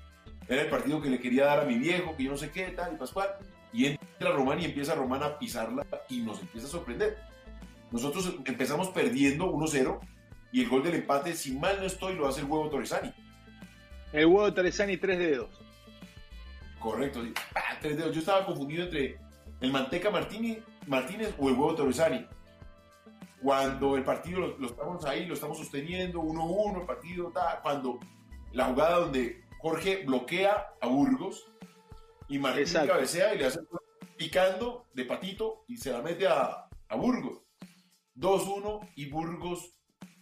Era 0.48 0.64
el 0.64 0.70
partido 0.70 1.02
que 1.02 1.10
le 1.10 1.20
quería 1.20 1.46
dar 1.46 1.60
a 1.60 1.66
mi 1.66 1.78
viejo, 1.78 2.16
que 2.16 2.24
yo 2.24 2.32
no 2.32 2.38
sé 2.38 2.50
qué, 2.52 2.66
tal, 2.70 2.94
y 2.94 2.98
Pascual. 2.98 3.30
Y 3.72 3.86
entra 3.86 4.32
Román 4.32 4.60
y 4.60 4.66
empieza 4.66 4.96
Román 4.96 5.22
a 5.22 5.38
pisarla 5.38 5.86
y 6.08 6.22
nos 6.22 6.40
empieza 6.40 6.68
a 6.68 6.72
sorprender. 6.72 7.18
Nosotros 7.92 8.36
empezamos 8.46 8.90
perdiendo 8.90 9.52
1-0 9.52 10.00
y 10.52 10.64
el 10.64 10.70
gol 10.70 10.84
del 10.84 10.96
empate, 10.96 11.34
si 11.36 11.54
mal 11.54 11.78
no 11.80 11.86
estoy, 11.86 12.16
lo 12.16 12.28
hace 12.28 12.42
el 12.42 12.48
huevo 12.48 12.70
Torresani. 12.70 13.14
El 14.12 14.26
huevo 14.26 14.52
Torresani, 14.52 14.98
tres 14.98 15.20
dedos. 15.20 15.50
Correcto, 16.80 17.22
ah, 17.56 17.78
tres 17.82 17.98
dedos. 17.98 18.14
Yo 18.14 18.20
estaba 18.20 18.46
confundido 18.46 18.84
entre 18.84 19.20
el 19.60 19.72
Manteca 19.72 20.10
Martínez, 20.10 20.64
Martínez 20.88 21.34
o 21.38 21.50
el 21.50 21.56
huevo 21.56 21.76
Torresani. 21.76 22.26
Cuando 23.42 23.96
el 23.96 24.04
partido 24.04 24.40
lo, 24.40 24.68
estamos 24.68 25.06
ahí, 25.06 25.26
lo 25.26 25.34
estamos 25.34 25.58
sosteniendo, 25.58 26.22
1-1, 26.22 26.82
el 26.82 26.86
partido, 26.86 27.34
cuando 27.62 28.00
la 28.52 28.66
jugada 28.66 29.00
donde 29.00 29.46
Jorge 29.60 30.04
bloquea 30.06 30.68
a 30.82 30.88
Burgos 30.88 31.50
y 32.28 32.38
Martín 32.38 32.66
cabecea 32.88 33.34
y 33.34 33.38
le 33.38 33.46
hace 33.46 33.60
picando 34.18 34.88
de 34.94 35.06
patito 35.06 35.64
y 35.68 35.78
se 35.78 35.92
la 35.92 36.02
mete 36.02 36.28
a, 36.28 36.68
a 36.90 36.96
Burgos. 36.96 37.42
2-1 38.18 38.90
y 38.96 39.10
Burgos 39.10 39.74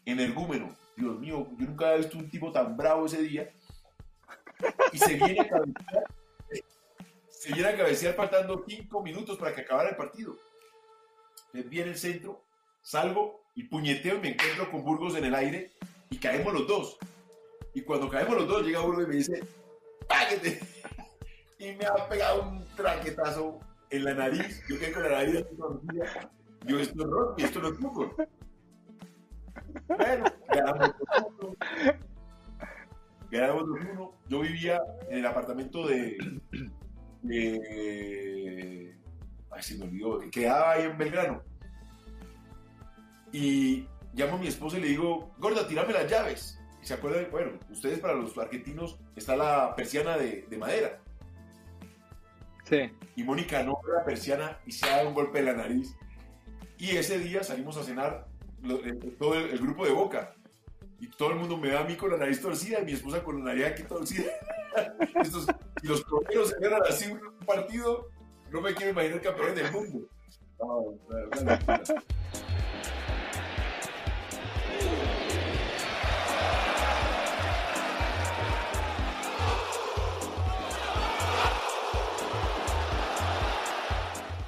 energúmeno. 0.05 0.75
Dios 0.95 1.19
mío, 1.19 1.47
yo 1.57 1.65
nunca 1.65 1.87
había 1.87 1.97
visto 1.97 2.17
un 2.17 2.29
tipo 2.29 2.51
tan 2.51 2.77
bravo 2.77 3.05
ese 3.05 3.21
día. 3.23 3.51
Y 4.91 4.97
se 4.97 5.15
viene 5.15 5.41
a 5.41 5.49
cabecear, 5.49 6.16
se 7.39 7.53
viene 7.53 7.69
a 7.69 7.77
cabecear 7.77 8.15
faltando 8.15 8.63
cinco 8.67 9.01
minutos 9.03 9.37
para 9.37 9.53
que 9.53 9.61
acabara 9.61 9.89
el 9.89 9.95
partido. 9.95 10.35
Entonces 11.47 11.69
viene 11.69 11.91
el 11.91 11.97
centro, 11.97 12.43
salgo 12.81 13.43
y 13.53 13.63
puñeteo 13.63 14.17
y 14.17 14.21
me 14.21 14.29
encuentro 14.29 14.71
con 14.71 14.83
Burgos 14.83 15.15
en 15.15 15.25
el 15.25 15.35
aire 15.35 15.71
y 16.09 16.17
caemos 16.17 16.53
los 16.53 16.67
dos. 16.67 16.97
Y 17.73 17.81
cuando 17.81 18.09
caemos 18.09 18.35
los 18.37 18.47
dos, 18.47 18.63
llega 18.63 18.79
Burgos 18.81 19.03
y 19.03 19.07
me 19.07 19.15
dice, 19.15 19.43
¡páguete! 20.07 20.59
Y 21.59 21.73
me 21.73 21.87
ha 21.87 22.07
pegado 22.07 22.43
un 22.43 22.63
traquetazo 22.75 23.59
en 23.89 24.03
la 24.03 24.13
nariz. 24.13 24.63
Yo 24.69 24.77
quedé 24.77 24.91
con 24.91 25.01
la 25.01 25.09
nariz 25.09 25.43
Yo, 26.67 26.79
esto 26.79 27.01
es 27.01 27.09
rock 27.09 27.39
y 27.39 27.43
esto 27.45 27.59
no 27.59 27.69
es 27.69 27.77
fútbol. 27.79 28.13
Bueno, 29.87 30.25
ganamos 33.31 33.63
2-1. 33.63 34.11
Yo 34.27 34.39
vivía 34.41 34.79
en 35.09 35.17
el 35.17 35.25
apartamento 35.25 35.87
de. 35.87 36.15
Ay, 39.51 39.63
se 39.63 39.77
me 39.77 39.85
olvidó. 39.85 40.19
Quedaba 40.31 40.71
ahí 40.73 40.83
en 40.83 40.97
Belgrano. 40.97 41.41
Y 43.31 43.85
llamo 44.13 44.35
a 44.35 44.39
mi 44.39 44.47
esposa 44.47 44.77
y 44.77 44.81
le 44.81 44.87
digo, 44.87 45.33
Gorda, 45.37 45.67
tirame 45.67 45.93
las 45.93 46.09
llaves. 46.09 46.59
Y 46.81 46.85
se 46.85 46.93
acuerda, 46.93 47.27
bueno, 47.29 47.59
ustedes 47.69 47.99
para 47.99 48.13
los 48.13 48.37
argentinos 48.37 48.99
está 49.15 49.35
la 49.35 49.75
persiana 49.75 50.17
de, 50.17 50.45
de 50.49 50.57
madera. 50.57 50.99
Sí. 52.63 52.91
Y 53.15 53.23
Mónica 53.23 53.63
no 53.63 53.79
la 53.93 54.03
persiana 54.03 54.59
y 54.65 54.71
se 54.71 54.87
da 54.87 55.07
un 55.07 55.13
golpe 55.13 55.39
en 55.39 55.45
la 55.45 55.53
nariz. 55.53 55.95
Y 56.77 56.95
ese 56.95 57.17
día 57.19 57.43
salimos 57.43 57.77
a 57.77 57.83
cenar 57.83 58.27
eh, 58.63 59.15
todo 59.17 59.35
el, 59.35 59.57
grupo 59.59 59.85
de 59.85 59.91
Boca. 59.91 60.33
Y 60.99 61.07
todo 61.07 61.31
el 61.31 61.35
mundo 61.37 61.57
me 61.57 61.69
da 61.69 61.81
a 61.81 61.83
mí 61.83 61.95
con 61.95 62.11
la 62.11 62.17
nariz 62.17 62.41
torcida 62.41 62.81
y 62.81 62.85
mi 62.85 62.93
esposa 62.93 63.23
con 63.23 63.39
la 63.39 63.53
nariz 63.53 63.65
aquí 63.65 63.83
torcida. 63.83 64.31
Y 65.83 65.87
los 65.87 66.03
coreanos 66.05 66.49
se 66.49 66.59
ganan 66.59 66.81
así 66.89 67.11
un 67.11 67.45
partido, 67.45 68.09
no 68.49 68.61
me 68.61 68.73
quiero 68.73 68.91
imaginar 68.91 69.21
campeón 69.21 69.55
del 69.55 69.71
mundo. 69.71 70.07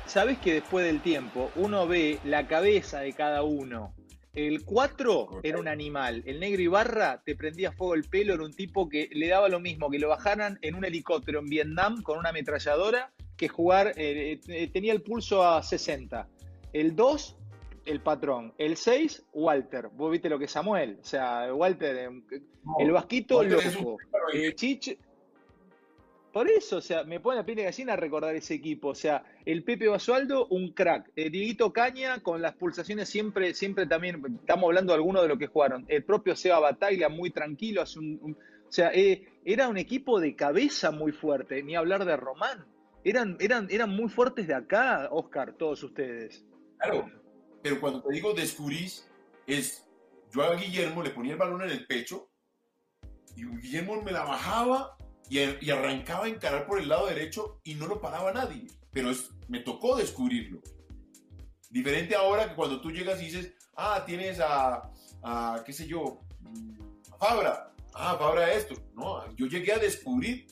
Sabes 0.08 0.40
que 0.40 0.56
después 0.56 0.84
del 0.84 1.02
tiempo 1.02 1.52
uno 1.56 1.88
ve 1.88 2.20
la 2.24 2.48
cabeza 2.48 3.02
de 3.02 3.14
cada 3.14 3.44
uno 3.44 3.94
el 4.34 4.64
4 4.64 5.42
era 5.44 5.60
un 5.60 5.68
animal. 5.68 6.24
El 6.26 6.40
negro 6.40 6.62
Ibarra 6.62 7.22
te 7.26 7.36
prendía 7.36 7.72
fuego 7.72 7.96
el 7.96 8.04
pelo, 8.04 8.34
era 8.34 8.44
un 8.44 8.54
tipo 8.54 8.88
que 8.88 9.10
le 9.12 9.28
daba 9.28 9.50
lo 9.50 9.60
mismo 9.60 9.90
que 9.90 10.00
lo 10.00 10.10
bajaran 10.10 10.60
en 10.62 10.76
un 10.76 10.86
helicóptero 10.86 11.40
en 11.40 11.46
Vietnam 11.46 12.02
con 12.02 12.18
una 12.18 12.30
ametralladora 12.30 13.12
que 13.40 13.48
jugar, 13.48 13.94
eh, 13.96 14.40
eh, 14.48 14.70
tenía 14.72 14.92
el 14.92 15.02
pulso 15.02 15.48
a 15.48 15.64
60. 15.64 16.28
El 16.74 16.96
2, 16.96 17.38
el 17.86 18.02
patrón. 18.02 18.54
El 18.58 18.76
6, 18.76 19.28
Walter. 19.32 19.88
Vos 19.94 20.12
viste 20.12 20.30
lo 20.30 20.38
que 20.38 20.46
es 20.46 20.52
Samuel. 20.52 21.00
O 21.02 21.06
sea, 21.06 21.54
Walter, 21.54 21.96
eh, 21.96 22.40
el 22.80 22.92
vasquito 22.92 23.42
loco. 23.42 23.98
Chich, 24.56 24.98
por 26.32 26.50
eso, 26.50 26.78
o 26.78 26.82
sea, 26.82 27.04
me 27.04 27.20
pone 27.20 27.38
la 27.38 27.46
piel 27.46 27.58
de 27.58 27.64
gallina 27.64 27.96
recordar 27.96 28.36
ese 28.36 28.54
equipo. 28.54 28.90
O 28.90 28.96
sea, 28.96 29.24
el 29.46 29.64
Pepe 29.64 29.88
Basualdo, 29.88 30.48
un 30.48 30.74
crack. 30.74 31.12
Eh, 31.16 31.30
Dieguito 31.30 31.74
Caña, 31.74 32.20
con 32.22 32.42
las 32.42 32.56
pulsaciones 32.56 33.10
siempre, 33.10 33.54
siempre 33.54 33.88
también, 33.88 34.22
estamos 34.40 34.66
hablando 34.66 34.94
de 34.94 34.98
algunos 34.98 35.24
de 35.24 35.28
lo 35.28 35.38
que 35.38 35.48
jugaron. 35.48 35.86
El 35.88 36.04
propio 36.04 36.36
Seba 36.36 36.60
Bataglia, 36.60 37.10
muy 37.10 37.32
tranquilo. 37.32 37.82
Hace 37.82 38.00
un, 38.00 38.38
o 38.68 38.72
sea, 38.72 38.92
eh, 38.94 39.28
era 39.44 39.68
un 39.68 39.78
equipo 39.78 40.20
de 40.20 40.36
cabeza 40.36 40.92
muy 40.92 41.12
fuerte, 41.12 41.64
ni 41.64 41.76
hablar 41.76 42.06
de 42.06 42.16
Román. 42.16 42.66
Eran, 43.04 43.38
eran, 43.40 43.68
eran 43.72 43.90
muy 43.90 44.10
fuertes 44.10 44.46
de 44.48 44.54
acá, 44.54 45.08
Oscar, 45.12 45.54
todos 45.54 45.82
ustedes. 45.82 46.46
Claro, 46.78 47.10
pero 47.64 47.80
cuando 47.80 48.04
te 48.04 48.14
digo 48.14 48.34
descubrís, 48.34 49.10
es 49.48 49.88
yo 50.32 50.44
a 50.44 50.56
Guillermo 50.56 51.02
le 51.02 51.10
ponía 51.10 51.34
el 51.34 51.40
balón 51.40 51.64
en 51.64 51.72
el 51.72 51.88
pecho 51.88 52.30
y 53.36 53.46
Guillermo 53.46 54.02
me 54.04 54.12
la 54.12 54.24
bajaba 54.24 54.96
y, 55.30 55.70
arrancaba 55.70 56.26
a 56.26 56.30
encarar 56.30 56.66
por 56.66 56.80
el 56.80 56.90
lado 56.90 57.08
derecho 57.08 57.60
y 57.64 57.76
no 57.76 57.88
lo 57.88 58.02
paraba 58.02 58.34
nadie. 58.34 58.68
Pero 58.92 59.12
me 59.48 59.60
tocó 59.60 59.96
descubrirlo. 59.96 60.62
Diferente 61.70 62.16
ahora 62.16 62.50
que 62.50 62.56
cuando 62.56 62.82
tú 62.82 62.92
llegas 62.92 63.22
y 63.22 63.26
dices, 63.26 63.54
ah, 63.76 64.04
tienes 64.06 64.40
a, 64.40 64.92
a 65.22 65.64
qué 65.66 65.72
sé 65.72 65.88
yo, 65.88 66.22
a 67.12 67.18
Fabra. 67.18 67.72
Ah, 67.94 68.16
Fabra 68.18 68.52
esto. 68.54 68.76
No, 68.96 69.36
yo 69.36 69.46
llegué 69.46 69.74
a 69.74 69.78
descubrir 69.78 70.48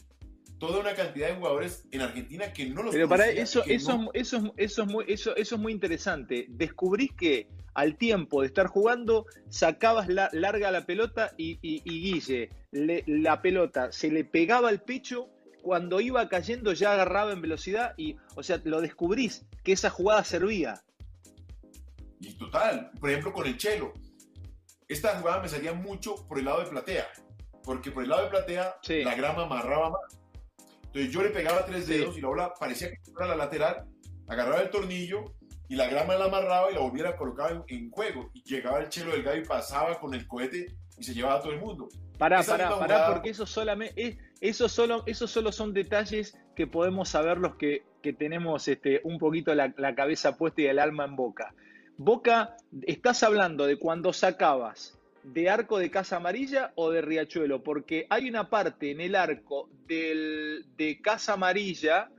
toda 0.60 0.80
una 0.80 0.94
cantidad 0.96 1.30
de 1.30 1.36
jugadores 1.36 1.88
en 1.92 2.02
Argentina 2.02 2.52
que 2.54 2.66
no 2.68 2.84
los 2.84 2.94
Pero 2.94 3.08
para 3.08 3.30
eso, 3.30 3.64
eso, 3.66 4.12
eso, 4.14 4.52
eso, 4.56 4.84
es 4.84 4.88
muy, 4.88 5.06
eso, 5.08 5.36
eso 5.36 5.56
es 5.56 5.62
muy 5.62 5.72
interesante. 5.72 6.46
Descubrís 6.50 7.12
que 7.14 7.48
al 7.78 7.96
tiempo 7.96 8.42
de 8.42 8.48
estar 8.48 8.66
jugando, 8.66 9.28
sacabas 9.50 10.08
la, 10.08 10.30
larga 10.34 10.72
la 10.72 10.88
pelota 10.88 11.32
y, 11.38 11.60
Guille, 11.84 12.50
la 12.72 13.42
pelota 13.44 13.92
se 13.92 14.10
le 14.10 14.24
pegaba 14.24 14.70
al 14.70 14.82
pecho, 14.82 15.30
cuando 15.62 16.02
iba 16.02 16.28
cayendo 16.28 16.74
ya 16.74 16.94
agarraba 16.94 17.34
en 17.34 17.42
velocidad 17.42 17.94
y, 17.96 18.18
o 18.36 18.42
sea, 18.42 18.60
lo 18.64 18.82
descubrís, 18.82 19.46
que 19.64 19.74
esa 19.74 19.92
jugada 19.92 20.24
servía. 20.24 20.82
Y 22.20 22.34
total, 22.34 22.90
por 23.00 23.12
ejemplo 23.12 23.32
con 23.32 23.46
el 23.46 23.58
Chelo, 23.58 23.94
esta 24.88 25.20
jugada 25.20 25.44
me 25.44 25.48
salía 25.48 25.74
mucho 25.74 26.16
por 26.28 26.40
el 26.40 26.46
lado 26.46 26.62
de 26.62 26.72
platea, 26.72 27.08
porque 27.64 27.92
por 27.92 28.02
el 28.02 28.10
lado 28.10 28.24
de 28.24 28.30
platea 28.30 28.76
la 28.88 29.14
grama 29.14 29.44
amarraba 29.44 29.92
más. 29.92 30.17
Entonces 30.98 31.14
yo 31.14 31.22
le 31.22 31.30
pegaba 31.30 31.64
tres 31.64 31.88
dedos 31.88 32.18
y 32.18 32.22
la 32.22 32.28
bola 32.28 32.54
parecía 32.60 32.90
que 32.90 32.98
fuera 33.12 33.28
la 33.28 33.36
lateral, 33.36 33.86
agarraba 34.28 34.62
el 34.62 34.72
tornillo 34.72 35.36
y 35.70 35.76
la 35.76 35.88
grama 35.88 36.16
la 36.16 36.26
amarraba 36.26 36.72
y 36.72 36.74
la 36.74 36.80
volviera 36.80 37.10
a 37.10 37.16
colocar 37.16 37.64
en, 37.68 37.92
juego. 37.92 38.32
Y 38.34 38.42
llegaba 38.42 38.80
el 38.80 38.90
Chelo 38.90 39.12
Delgado 39.12 39.38
y 39.38 39.46
pasaba 39.46 40.00
con 40.00 40.16
el 40.16 40.26
cohete 40.26 40.76
y 40.98 41.04
se 41.04 41.14
llevaba 41.14 41.36
a 41.36 41.42
todo 41.42 41.52
el 41.54 41.60
mundo. 41.60 41.88
Pará, 42.18 42.42
pará, 42.42 42.80
pará, 42.80 43.14
porque 43.14 43.30
eso 43.30 43.46
solamente, 43.46 44.18
eso 44.42 44.68
solo, 44.68 45.04
eso 45.06 45.28
solo 45.28 45.52
son 45.52 45.72
detalles 45.72 46.36
que 46.56 46.66
podemos 46.66 47.10
saber 47.10 47.38
los 47.38 47.58
que, 47.58 47.84
tenemos 48.18 48.68
este, 48.68 49.02
un 49.04 49.20
poquito 49.20 49.54
la, 49.54 49.94
cabeza 49.94 50.36
puesta 50.36 50.62
y 50.62 50.66
el 50.66 50.80
alma 50.80 51.06
en 51.06 51.16
boca. 51.16 51.54
Boca, 51.98 52.58
estás 52.88 53.22
hablando 53.22 53.68
de 53.68 53.78
cuando 53.78 54.14
sacabas 54.14 54.97
de 55.34 55.50
arco 55.50 55.78
de 55.78 55.92
Casa 55.92 56.18
Amarilla 56.18 56.72
o 56.76 56.90
de 56.90 57.02
Riachuelo, 57.02 57.62
porque 57.62 58.08
hay 58.10 58.30
una 58.30 58.50
parte 58.50 58.92
en 58.92 59.02
el 59.02 59.16
arco 59.16 59.70
de 59.88 61.00
Casa 61.04 61.34
Amarilla 61.34 62.10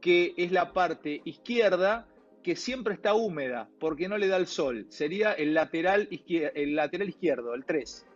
que 0.00 0.34
es 0.36 0.52
la 0.52 0.72
parte 0.72 1.20
izquierda 1.24 2.08
que 2.42 2.56
siempre 2.56 2.94
está 2.94 3.14
húmeda 3.14 3.68
porque 3.80 4.08
no 4.08 4.18
le 4.18 4.28
da 4.28 4.36
el 4.36 4.46
sol. 4.46 4.86
Sería 4.88 5.32
el 5.32 5.54
lateral, 5.54 6.08
el 6.10 6.76
lateral 6.76 7.08
izquierdo, 7.08 7.54
el 7.54 7.64
3. 7.64 8.06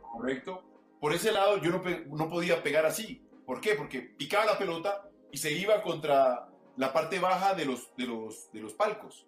Correcto. 0.00 0.62
Por 1.00 1.12
ese 1.12 1.32
lado 1.32 1.60
yo 1.62 1.70
no, 1.70 2.28
podía 2.28 2.62
pegar 2.62 2.86
así. 2.86 3.22
¿Por 3.46 3.60
qué? 3.60 3.74
Porque 3.74 4.00
picaba 4.00 4.44
la 4.44 4.58
pelota 4.58 5.08
y 5.30 5.38
se 5.38 5.52
iba 5.52 5.82
contra 5.82 6.48
la 6.76 6.92
parte 6.92 7.18
baja 7.18 7.54
de 7.54 7.64
los, 7.64 7.94
de 7.96 8.06
los, 8.06 8.50
de 8.52 8.60
los 8.60 8.74
palcos. 8.74 9.26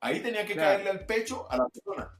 Ahí 0.00 0.20
tenía 0.20 0.46
que 0.46 0.54
caerle 0.54 0.90
al 0.90 1.04
pecho 1.04 1.46
a 1.50 1.58
la 1.58 1.68
persona. 1.68 2.10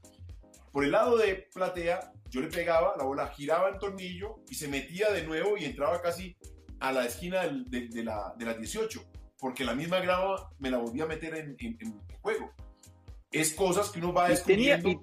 Por 0.71 0.85
el 0.85 0.91
lado 0.91 1.17
de 1.17 1.47
platea, 1.53 2.13
yo 2.29 2.41
le 2.41 2.47
pegaba, 2.47 2.95
la 2.97 3.03
bola 3.03 3.27
giraba 3.27 3.69
en 3.69 3.79
tornillo 3.79 4.37
y 4.49 4.55
se 4.55 4.67
metía 4.67 5.11
de 5.11 5.23
nuevo 5.23 5.57
y 5.57 5.65
entraba 5.65 6.01
casi 6.01 6.37
a 6.79 6.91
la 6.91 7.05
esquina 7.05 7.41
de, 7.41 8.03
la, 8.03 8.33
de 8.37 8.45
las 8.45 8.57
18, 8.57 9.03
porque 9.37 9.65
la 9.65 9.75
misma 9.75 9.99
grava 9.99 10.49
me 10.59 10.71
la 10.71 10.77
volvía 10.77 11.03
a 11.03 11.07
meter 11.07 11.35
en, 11.35 12.01
juego. 12.21 12.51
Es 13.31 13.53
cosas 13.53 13.89
que 13.89 13.99
uno 13.99 14.13
va 14.13 14.29
descubriendo. 14.29 15.01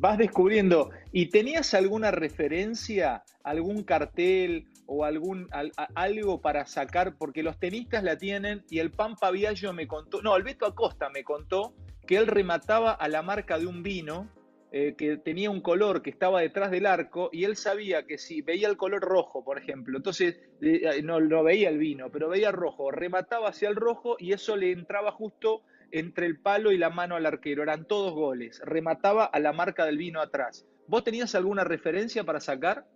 Vas 0.00 0.18
descubriendo. 0.18 0.90
¿Y 1.12 1.26
tenías 1.26 1.74
alguna 1.74 2.10
referencia, 2.10 3.24
algún 3.42 3.82
cartel 3.82 4.68
o 4.86 5.04
algún 5.04 5.48
algo 5.94 6.40
para 6.40 6.66
sacar? 6.66 7.16
Porque 7.16 7.42
los 7.42 7.58
tenistas 7.58 8.04
la 8.04 8.16
tienen 8.16 8.64
y 8.70 8.78
el 8.78 8.90
Pampa 8.90 9.30
Viallo 9.30 9.72
me 9.72 9.86
contó, 9.86 10.22
no, 10.22 10.34
Alberto 10.34 10.66
Acosta 10.66 11.08
me 11.10 11.24
contó 11.24 11.74
que 12.06 12.16
él 12.16 12.26
remataba 12.26 12.92
a 12.92 13.08
la 13.08 13.22
marca 13.22 13.58
de 13.58 13.66
un 13.66 13.82
vino 13.82 14.30
eh, 14.72 14.94
que 14.96 15.16
tenía 15.16 15.50
un 15.50 15.60
color 15.60 16.02
que 16.02 16.10
estaba 16.10 16.40
detrás 16.40 16.70
del 16.70 16.86
arco 16.86 17.30
y 17.32 17.44
él 17.44 17.56
sabía 17.56 18.06
que 18.06 18.18
si 18.18 18.42
veía 18.42 18.68
el 18.68 18.76
color 18.76 19.00
rojo, 19.00 19.44
por 19.44 19.58
ejemplo, 19.58 19.96
entonces 19.96 20.40
eh, 20.60 21.02
no, 21.02 21.20
no 21.20 21.44
veía 21.44 21.68
el 21.68 21.78
vino, 21.78 22.10
pero 22.10 22.28
veía 22.28 22.52
rojo, 22.52 22.90
remataba 22.90 23.48
hacia 23.48 23.68
el 23.68 23.76
rojo 23.76 24.16
y 24.18 24.32
eso 24.32 24.56
le 24.56 24.72
entraba 24.72 25.12
justo 25.12 25.62
entre 25.90 26.26
el 26.26 26.40
palo 26.40 26.72
y 26.72 26.78
la 26.78 26.90
mano 26.90 27.16
al 27.16 27.26
arquero. 27.26 27.62
Eran 27.62 27.86
todos 27.86 28.12
goles. 28.12 28.60
Remataba 28.64 29.24
a 29.24 29.38
la 29.38 29.52
marca 29.52 29.84
del 29.84 29.98
vino 29.98 30.20
atrás. 30.20 30.66
¿Vos 30.86 31.04
tenías 31.04 31.34
alguna 31.34 31.64
referencia 31.64 32.24
para 32.24 32.40
sacar? 32.40 32.86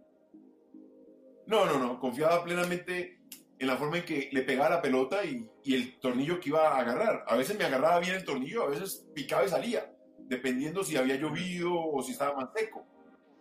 No, 1.46 1.66
no, 1.66 1.78
no. 1.78 1.98
Confiaba 1.98 2.44
plenamente 2.44 3.20
en 3.58 3.66
la 3.66 3.76
forma 3.76 3.98
en 3.98 4.04
que 4.04 4.28
le 4.32 4.42
pegaba 4.42 4.70
la 4.70 4.82
pelota 4.82 5.24
y, 5.24 5.48
el 5.66 5.98
tornillo 6.00 6.40
que 6.40 6.48
iba 6.48 6.68
a 6.68 6.80
agarrar. 6.80 7.24
A 7.26 7.36
veces 7.36 7.58
me 7.58 7.64
agarraba 7.64 8.00
bien 8.00 8.14
el 8.14 8.24
tornillo, 8.24 8.64
a 8.64 8.70
veces 8.70 9.06
picaba 9.14 9.44
y 9.44 9.48
salía, 9.48 9.92
dependiendo 10.30 10.84
si 10.84 10.96
había 10.96 11.16
llovido 11.16 11.74
o 11.74 12.02
si 12.04 12.12
estaba 12.12 12.36
más 12.36 12.50
seco. 12.54 12.86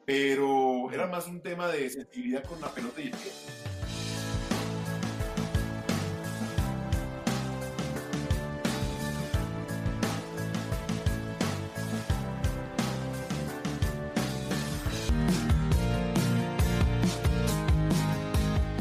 Pero 0.06 0.92
era 0.92 1.06
más 1.06 1.28
un 1.28 1.40
tema 1.40 1.68
de 1.68 1.88
sensibilidad 1.88 2.44
con 2.44 2.60
la 2.60 2.74
pelota 2.74 3.00
y 3.00 3.06
el 3.06 3.12
pie. 3.12 3.32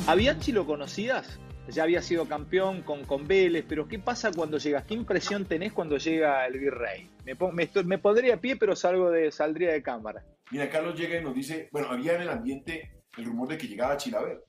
¿A 0.07 0.15
Bianchi 0.15 0.53
lo 0.53 0.65
conocías? 0.65 1.39
Ya 1.69 1.83
había 1.83 2.01
sido 2.01 2.27
campeón 2.27 2.83
con, 2.83 3.05
con 3.05 3.27
Vélez, 3.29 3.65
pero 3.69 3.87
¿qué 3.87 3.99
pasa 3.99 4.33
cuando 4.33 4.57
llegas? 4.57 4.85
¿Qué 4.85 4.95
impresión 4.95 5.45
tenés 5.45 5.73
cuando 5.73 5.99
llega 5.99 6.47
el 6.47 6.59
virrey? 6.59 7.11
Me, 7.25 7.37
me, 7.85 7.99
pondría 7.99 8.35
a 8.35 8.41
pie, 8.41 8.57
pero 8.57 8.75
salgo 8.75 9.11
de, 9.11 9.31
saldría 9.31 9.73
de 9.73 9.83
cámara. 9.83 10.25
Mira, 10.51 10.71
Carlos 10.71 10.99
llega 10.99 11.19
y 11.19 11.23
nos 11.23 11.35
dice, 11.35 11.69
bueno, 11.71 11.91
había 11.91 12.15
en 12.15 12.23
el 12.23 12.31
ambiente 12.31 13.03
el 13.19 13.25
rumor 13.27 13.49
de 13.49 13.59
que 13.59 13.69
llegaba 13.69 13.99
Chilaver, 13.99 14.45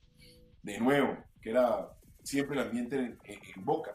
de 0.62 0.78
nuevo, 0.78 1.18
que 1.42 1.50
era 1.50 1.90
siempre 2.22 2.56
el 2.58 2.66
ambiente 2.66 2.96
en, 2.96 3.18
en 3.24 3.64
Boca. 3.64 3.94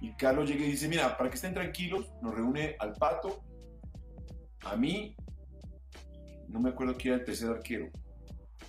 Y 0.00 0.14
Carlos 0.14 0.48
llega 0.48 0.64
y 0.64 0.70
dice, 0.70 0.88
mira, 0.88 1.16
para 1.16 1.28
que 1.28 1.36
estén 1.36 1.54
tranquilos, 1.54 2.08
nos 2.22 2.32
reúne 2.32 2.76
al 2.78 2.92
Pato, 2.92 3.42
a 4.64 4.76
mí, 4.76 5.16
no 6.48 6.60
me 6.60 6.70
acuerdo 6.70 6.96
quién 6.96 7.14
era 7.14 7.20
el 7.20 7.26
tercer 7.26 7.50
arquero. 7.50 7.88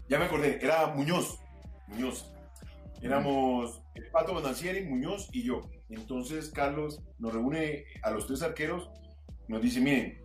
Ya 0.10 0.18
me 0.18 0.26
acordé, 0.26 0.58
era 0.62 0.88
Muñoz. 0.88 1.40
Muñoz. 1.88 2.32
Éramos 3.02 3.82
el 3.96 4.10
Pato 4.10 4.34
Bonancieri, 4.34 4.84
Muñoz 4.86 5.30
y 5.32 5.44
yo. 5.44 5.62
Entonces 5.90 6.50
Carlos 6.50 7.02
nos 7.20 7.34
reúne 7.34 7.86
a 8.02 8.12
los 8.12 8.28
tres 8.28 8.42
arqueros, 8.42 8.90
nos 9.48 9.62
dice, 9.62 9.80
miren, 9.80 10.22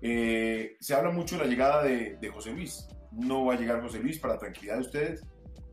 eh, 0.00 0.76
se 0.80 0.94
habla 0.94 1.10
mucho 1.10 1.36
de 1.36 1.44
la 1.44 1.50
llegada 1.50 1.82
de, 1.82 2.30
José 2.32 2.52
Luis. 2.52 2.88
No 3.12 3.44
va 3.46 3.54
a 3.54 3.56
llegar 3.56 3.80
José 3.80 4.00
Luis 4.00 4.18
para 4.18 4.38
tranquilidad 4.38 4.76
de 4.76 4.80
ustedes. 4.80 5.22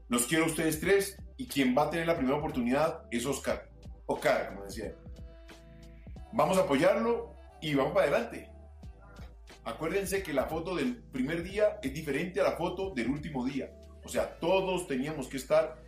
Los 0.09 0.25
quiero 0.25 0.45
a 0.45 0.47
ustedes 0.47 0.79
tres 0.79 1.17
y 1.37 1.47
quien 1.47 1.75
va 1.75 1.83
a 1.83 1.89
tener 1.89 2.05
la 2.05 2.15
primera 2.15 2.37
oportunidad 2.37 3.03
es 3.11 3.25
Oscar. 3.25 3.69
Oscar, 4.05 4.49
como 4.49 4.65
decía. 4.65 4.95
Vamos 6.33 6.57
a 6.57 6.61
apoyarlo 6.61 7.33
y 7.61 7.73
vamos 7.73 7.93
para 7.93 8.07
adelante. 8.07 8.49
Acuérdense 9.63 10.23
que 10.23 10.33
la 10.33 10.45
foto 10.45 10.75
del 10.75 10.97
primer 10.97 11.43
día 11.43 11.79
es 11.81 11.93
diferente 11.93 12.41
a 12.41 12.43
la 12.43 12.51
foto 12.53 12.93
del 12.93 13.09
último 13.09 13.45
día. 13.45 13.71
O 14.03 14.09
sea, 14.09 14.39
todos 14.39 14.87
teníamos 14.87 15.27
que 15.27 15.37
estar 15.37 15.80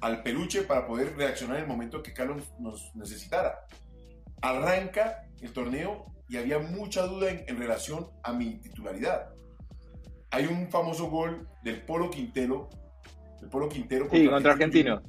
al 0.00 0.22
peluche 0.22 0.62
para 0.62 0.86
poder 0.86 1.16
reaccionar 1.16 1.56
en 1.56 1.62
el 1.62 1.68
momento 1.68 2.02
que 2.02 2.12
Carlos 2.12 2.52
nos 2.58 2.94
necesitara. 2.94 3.66
Arranca 4.42 5.26
el 5.40 5.52
torneo 5.52 6.06
y 6.28 6.36
había 6.36 6.58
mucha 6.58 7.02
duda 7.02 7.30
en, 7.30 7.58
relación 7.58 8.08
a 8.22 8.32
mi 8.32 8.58
titularidad. 8.58 9.30
Hay 10.30 10.46
un 10.46 10.68
famoso 10.70 11.08
gol 11.08 11.48
del 11.62 11.82
Polo 11.82 12.10
Quintero, 12.10 12.68
del 13.40 13.48
Polo 13.48 13.68
Quintero 13.68 14.04
contra, 14.08 14.18
sí, 14.18 14.28
contra 14.28 14.52
Argentino. 14.52 15.02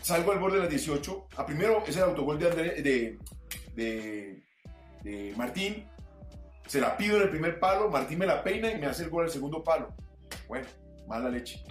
Salgo 0.00 0.32
al 0.32 0.38
borde 0.38 0.56
de 0.56 0.62
las 0.62 0.70
18. 0.70 1.28
A 1.36 1.46
primero 1.46 1.84
es 1.86 1.96
el 1.96 2.02
autogol 2.04 2.38
de, 2.38 3.18
de, 3.74 4.42
de 5.02 5.34
Martín. 5.36 5.84
Se 6.66 6.80
la 6.80 6.96
pido 6.96 7.16
en 7.16 7.22
el 7.24 7.30
primer 7.30 7.60
palo. 7.60 7.90
Martín 7.90 8.18
me 8.18 8.26
la 8.26 8.42
peina 8.42 8.70
y 8.70 8.78
me 8.78 8.86
hace 8.86 9.04
el 9.04 9.10
gol 9.10 9.24
al 9.24 9.30
segundo 9.30 9.62
palo. 9.62 9.94
Bueno, 10.48 10.66
mala 11.06 11.28
leche. 11.28 11.62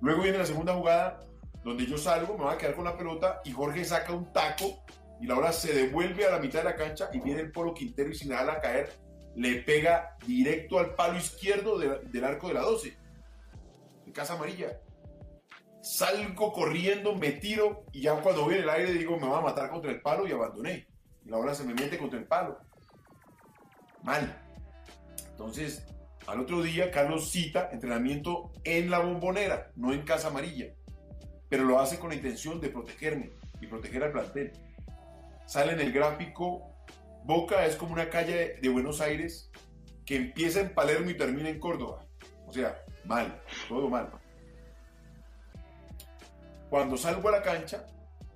Luego 0.00 0.22
viene 0.22 0.38
la 0.38 0.46
segunda 0.46 0.74
jugada 0.74 1.20
donde 1.64 1.86
yo 1.86 1.98
salgo, 1.98 2.36
me 2.36 2.44
voy 2.44 2.54
a 2.54 2.58
quedar 2.58 2.76
con 2.76 2.84
la 2.84 2.96
pelota 2.96 3.40
y 3.44 3.50
Jorge 3.50 3.84
saca 3.84 4.12
un 4.12 4.32
taco 4.32 4.84
y 5.20 5.26
la 5.26 5.34
bola 5.34 5.52
se 5.52 5.72
devuelve 5.72 6.26
a 6.26 6.30
la 6.30 6.38
mitad 6.38 6.60
de 6.60 6.66
la 6.66 6.76
cancha 6.76 7.08
y 7.12 7.20
viene 7.20 7.40
el 7.40 7.50
Polo 7.50 7.74
Quintero 7.74 8.10
y 8.10 8.14
sin 8.14 8.28
dejarla 8.28 8.60
caer 8.60 8.92
le 9.36 9.62
pega 9.62 10.16
directo 10.26 10.78
al 10.78 10.94
palo 10.94 11.18
izquierdo 11.18 11.78
del 11.78 12.24
arco 12.24 12.48
de 12.48 12.54
la 12.54 12.62
12, 12.62 12.96
de 14.06 14.12
Casa 14.12 14.34
Amarilla. 14.34 14.80
Salgo 15.82 16.52
corriendo, 16.52 17.14
me 17.14 17.32
tiro 17.32 17.84
y 17.92 18.02
ya 18.02 18.14
cuando 18.22 18.46
viene 18.46 18.62
el 18.62 18.70
aire 18.70 18.92
digo 18.92 19.18
me 19.18 19.28
va 19.28 19.38
a 19.38 19.42
matar 19.42 19.70
contra 19.70 19.90
el 19.90 20.00
palo 20.00 20.26
y 20.26 20.32
abandoné. 20.32 20.88
Y 21.24 21.28
la 21.28 21.36
bola 21.36 21.54
se 21.54 21.64
me 21.64 21.74
mete 21.74 21.98
contra 21.98 22.18
el 22.18 22.26
palo. 22.26 22.58
Mal. 24.02 24.42
Entonces, 25.30 25.86
al 26.26 26.40
otro 26.40 26.62
día, 26.62 26.90
Carlos 26.90 27.30
cita 27.30 27.68
entrenamiento 27.72 28.50
en 28.64 28.90
la 28.90 28.98
bombonera, 28.98 29.70
no 29.76 29.92
en 29.92 30.02
Casa 30.02 30.28
Amarilla, 30.28 30.74
pero 31.48 31.64
lo 31.64 31.78
hace 31.78 31.98
con 31.98 32.10
la 32.10 32.16
intención 32.16 32.60
de 32.60 32.68
protegerme 32.68 33.30
y 33.60 33.66
proteger 33.66 34.02
al 34.02 34.12
plantel. 34.12 34.52
Sale 35.46 35.72
en 35.72 35.80
el 35.80 35.92
gráfico, 35.92 36.74
Boca 37.24 37.64
es 37.66 37.76
como 37.76 37.92
una 37.92 38.10
calle 38.10 38.56
de 38.60 38.68
Buenos 38.68 39.00
Aires 39.00 39.50
que 40.04 40.16
empieza 40.16 40.60
en 40.60 40.74
Palermo 40.74 41.10
y 41.10 41.16
termina 41.16 41.48
en 41.48 41.60
Córdoba. 41.60 42.04
O 42.46 42.52
sea, 42.52 42.76
mal, 43.04 43.40
todo 43.68 43.88
mal. 43.88 44.10
Cuando 46.70 46.96
salgo 46.96 47.28
a 47.28 47.32
la 47.32 47.42
cancha, 47.42 47.86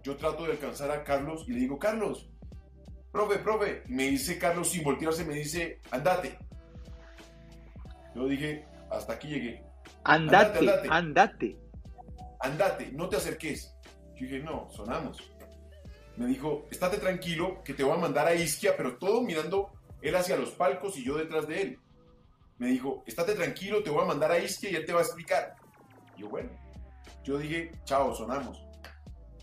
yo 0.02 0.16
trato 0.16 0.44
de 0.44 0.52
alcanzar 0.52 0.90
a 0.90 1.04
Carlos 1.04 1.44
y 1.48 1.52
le 1.52 1.60
digo, 1.60 1.78
Carlos, 1.78 2.28
profe, 3.10 3.38
profe, 3.38 3.82
me 3.88 4.04
dice 4.04 4.38
Carlos 4.38 4.70
sin 4.70 4.84
voltearse, 4.84 5.24
me 5.24 5.34
dice, 5.34 5.80
andate. 5.90 6.38
Yo 8.14 8.26
dije, 8.26 8.66
hasta 8.90 9.14
aquí 9.14 9.28
llegué. 9.28 9.62
Andate, 10.04 10.58
andate, 10.58 10.88
andate. 10.90 11.56
Andate, 12.40 12.92
no 12.92 13.08
te 13.08 13.16
acerques. 13.16 13.74
Yo 14.16 14.26
dije, 14.26 14.40
no, 14.40 14.68
sonamos. 14.70 15.18
Me 16.16 16.26
dijo, 16.26 16.66
estate 16.70 16.98
tranquilo, 16.98 17.62
que 17.64 17.74
te 17.74 17.82
voy 17.82 17.94
a 17.94 18.00
mandar 18.00 18.26
a 18.26 18.34
Isquia, 18.34 18.76
pero 18.76 18.98
todo 18.98 19.22
mirando 19.22 19.70
él 20.02 20.14
hacia 20.16 20.36
los 20.36 20.50
palcos 20.50 20.96
y 20.98 21.04
yo 21.04 21.16
detrás 21.16 21.46
de 21.46 21.62
él. 21.62 21.78
Me 22.58 22.68
dijo, 22.68 23.02
estate 23.06 23.34
tranquilo, 23.34 23.82
te 23.82 23.90
voy 23.90 24.02
a 24.02 24.06
mandar 24.06 24.30
a 24.30 24.38
Isquia 24.38 24.70
y 24.70 24.74
él 24.74 24.84
te 24.84 24.92
va 24.92 25.00
a 25.00 25.04
explicar. 25.04 25.56
yo, 26.16 26.28
bueno, 26.28 26.50
yo 27.24 27.38
dije, 27.38 27.72
chao, 27.84 28.14
sonamos. 28.14 28.62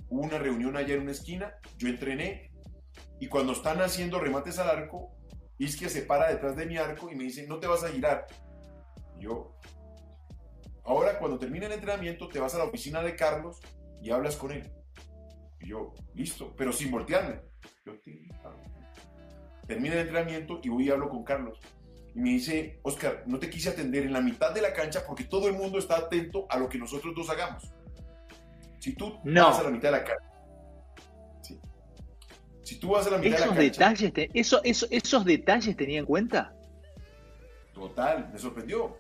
Hubo 0.10 0.22
una 0.22 0.38
reunión 0.38 0.78
allá 0.78 0.94
en 0.94 1.02
una 1.02 1.12
esquina, 1.12 1.56
yo 1.78 1.88
entrené 1.88 2.52
y 3.20 3.28
cuando 3.28 3.54
están 3.54 3.82
haciendo 3.82 4.20
remates 4.20 4.60
al 4.60 4.70
arco, 4.70 5.12
Isquia 5.58 5.90
se 5.90 6.04
para 6.04 6.30
detrás 6.30 6.56
de 6.56 6.66
mi 6.66 6.78
arco 6.78 7.10
y 7.12 7.16
me 7.16 7.24
dice, 7.24 7.48
no 7.48 7.60
te 7.60 7.68
vas 7.68 7.84
a 7.84 7.90
girar, 7.90 8.28
Yo, 9.20 9.56
ahora 10.84 11.20
cuando 11.20 11.38
termine 11.38 11.66
el 11.66 11.74
entrenamiento, 11.74 12.28
te 12.28 12.40
vas 12.40 12.56
a 12.56 12.60
la 12.60 12.66
oficina 12.66 13.02
de 13.02 13.16
Carlos 13.16 13.60
y 14.02 14.12
hablas 14.12 14.36
con 14.36 14.52
él. 14.52 14.72
Y 15.60 15.70
yo, 15.70 15.94
listo, 16.14 16.54
pero 16.56 16.72
sin 16.72 16.92
voltearme. 16.92 17.42
Yo, 17.86 17.94
termina 19.68 19.96
el 19.96 20.02
entrenamiento 20.02 20.60
y 20.64 20.70
voy 20.70 20.88
y 20.88 20.90
hablo 20.90 21.10
con 21.10 21.24
Carlos. 21.24 21.60
Y 22.16 22.20
me 22.20 22.30
dice, 22.30 22.80
Oscar, 22.84 23.24
no 23.28 23.38
te 23.38 23.50
quise 23.50 23.70
atender 23.70 24.04
en 24.04 24.14
la 24.14 24.22
mitad 24.22 24.54
de 24.54 24.62
la 24.62 24.74
cancha 24.74 25.04
porque 25.06 25.26
todo 25.26 25.48
el 25.48 25.54
mundo 25.54 25.78
está 25.78 25.98
atento 25.98 26.48
a 26.50 26.58
lo 26.58 26.70
que 26.70 26.78
nosotros 26.78 27.14
dos 27.16 27.30
hagamos. 27.30 27.72
Si 28.80 28.94
tú 28.94 29.20
vas 29.24 29.60
a 29.60 29.64
la 29.64 29.70
mitad 29.70 29.92
de 29.92 29.98
la 29.98 30.04
cancha. 30.04 30.24
Si 32.64 32.80
tú 32.80 32.90
vas 32.90 33.08
a 33.08 33.12
la 33.12 33.18
mitad 33.18 33.38
de 33.38 33.40
la 33.40 33.48
cancha. 33.48 33.62
Detalles 33.62 34.30
eso, 34.34 34.62
¿Esos 34.64 35.26
detalles 35.26 35.76
tenía 35.76 36.00
en 36.00 36.06
cuenta? 36.06 36.54
Total, 37.74 38.30
me 38.32 38.40
sorprendió. 38.40 38.98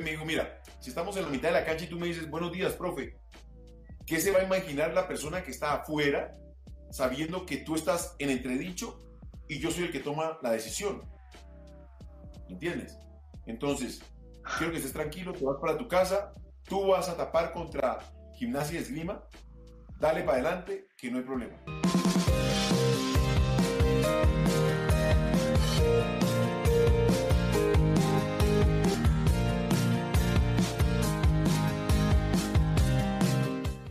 Me 0.00 0.10
dijo, 0.10 0.24
mira, 0.24 0.60
si 0.80 0.90
estamos 0.90 1.16
en 1.16 1.22
la 1.22 1.28
mitad 1.28 1.48
de 1.48 1.54
la 1.54 1.64
cancha 1.64 1.84
y 1.84 1.88
tú 1.88 1.98
me 1.98 2.08
dices, 2.08 2.28
buenos 2.28 2.52
días, 2.52 2.72
profe, 2.72 3.16
¿qué 4.06 4.20
se 4.20 4.32
va 4.32 4.40
a 4.40 4.44
imaginar 4.44 4.92
la 4.92 5.06
persona 5.06 5.42
que 5.42 5.50
está 5.50 5.74
afuera 5.74 6.32
sabiendo 6.90 7.46
que 7.46 7.58
tú 7.58 7.74
estás 7.74 8.16
en 8.18 8.30
entredicho 8.30 8.98
y 9.48 9.60
yo 9.60 9.70
soy 9.70 9.84
el 9.84 9.92
que 9.92 10.00
toma 10.00 10.38
la 10.42 10.50
decisión? 10.50 11.02
¿Entiendes? 12.48 12.98
Entonces, 13.46 14.02
quiero 14.58 14.72
que 14.72 14.78
estés 14.78 14.92
tranquilo, 14.92 15.32
te 15.32 15.44
vas 15.44 15.58
para 15.60 15.78
tu 15.78 15.86
casa, 15.86 16.34
tú 16.64 16.88
vas 16.88 17.08
a 17.08 17.16
tapar 17.16 17.52
contra 17.52 17.98
gimnasia 18.34 18.78
y 18.78 18.82
esgrima, 18.82 19.22
dale 20.00 20.22
para 20.22 20.38
adelante, 20.38 20.86
que 20.96 21.10
no 21.10 21.18
hay 21.18 21.24
problema. 21.24 21.56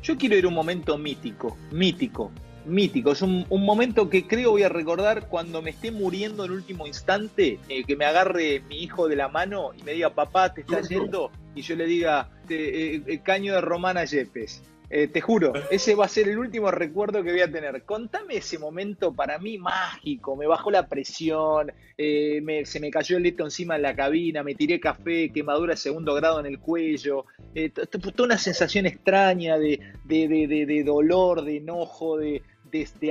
Yo 0.04 0.18
quiero 0.18 0.36
ir 0.36 0.44
a 0.44 0.50
un 0.50 0.54
momento 0.54 0.98
mítico, 0.98 1.58
mítico, 1.72 2.30
mítico. 2.66 3.14
Es 3.14 3.22
un, 3.22 3.46
momento 3.50 4.10
que 4.10 4.28
creo 4.28 4.52
voy 4.52 4.64
a 4.64 4.70
recordar 4.70 5.30
cuando 5.30 5.62
me 5.62 5.70
esté 5.70 5.92
muriendo 5.92 6.44
en 6.44 6.52
último 6.52 6.86
instante, 6.86 7.58
eh, 7.70 7.86
que 7.86 7.96
me 7.96 8.04
agarre 8.04 8.62
mi 8.68 8.84
hijo 8.84 9.08
de 9.08 9.16
la 9.16 9.30
mano 9.30 9.72
y 9.78 9.82
me 9.84 9.94
diga, 9.94 10.14
papá, 10.14 10.54
te 10.54 10.62
está 10.62 10.82
yendo, 10.82 11.32
y 11.56 11.62
yo 11.62 11.78
le 11.78 11.86
diga, 11.86 12.30
eh, 12.50 13.02
eh, 13.08 13.20
caño 13.24 13.54
de 13.54 13.62
Romana 13.62 14.04
Yepes. 14.04 14.62
Eh, 14.96 15.08
te 15.08 15.22
juro, 15.22 15.54
ese 15.72 15.96
va 15.96 16.06
a 16.06 16.08
ser 16.08 16.30
el 16.30 16.38
último 16.38 16.70
recuerdo 16.70 17.24
que 17.24 17.32
voy 17.32 17.42
a 17.42 17.52
tener. 17.52 17.82
Contame 17.82 18.38
ese 18.38 18.60
momento 18.60 19.12
para 19.12 19.40
mí 19.40 19.58
mágico. 19.58 20.36
Me 20.36 20.46
bajó 20.46 20.70
la 20.70 20.88
presión, 20.88 21.72
eh, 21.98 22.62
se 22.66 22.80
me 22.80 22.92
cayó 22.92 23.18
el 23.18 23.24
leto 23.24 23.44
encima 23.44 23.76
en 23.76 23.82
la 23.82 23.96
cabina, 23.96 24.44
me 24.44 24.54
tiré 24.54 24.80
café, 24.80 25.32
quemadura 25.32 25.72
de 25.72 25.78
segundo 25.78 26.14
grado 26.14 26.40
en 26.42 26.46
el 26.46 26.60
cuello. 26.60 27.26
Eh, 27.56 27.72
toda 27.72 28.26
una 28.26 28.38
sensación 28.38 28.86
extraña 28.86 29.58
de, 29.58 30.84
dolor, 30.86 31.44
de 31.44 31.58
enojo, 31.58 32.18
de, 32.18 32.44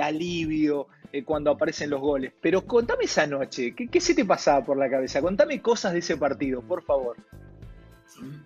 alivio 0.00 0.86
cuando 1.24 1.50
aparecen 1.50 1.90
los 1.90 2.00
goles. 2.00 2.32
Pero 2.40 2.64
contame 2.64 3.06
esa 3.06 3.26
noche, 3.26 3.74
¿qué, 3.74 3.88
¿qué 3.88 4.00
se 4.00 4.14
te 4.14 4.24
pasaba 4.24 4.64
por 4.64 4.76
la 4.76 4.88
cabeza? 4.88 5.20
Contame 5.20 5.60
cosas 5.60 5.94
de 5.94 5.98
ese 5.98 6.16
partido, 6.16 6.62
por 6.62 6.84
favor. 6.84 7.16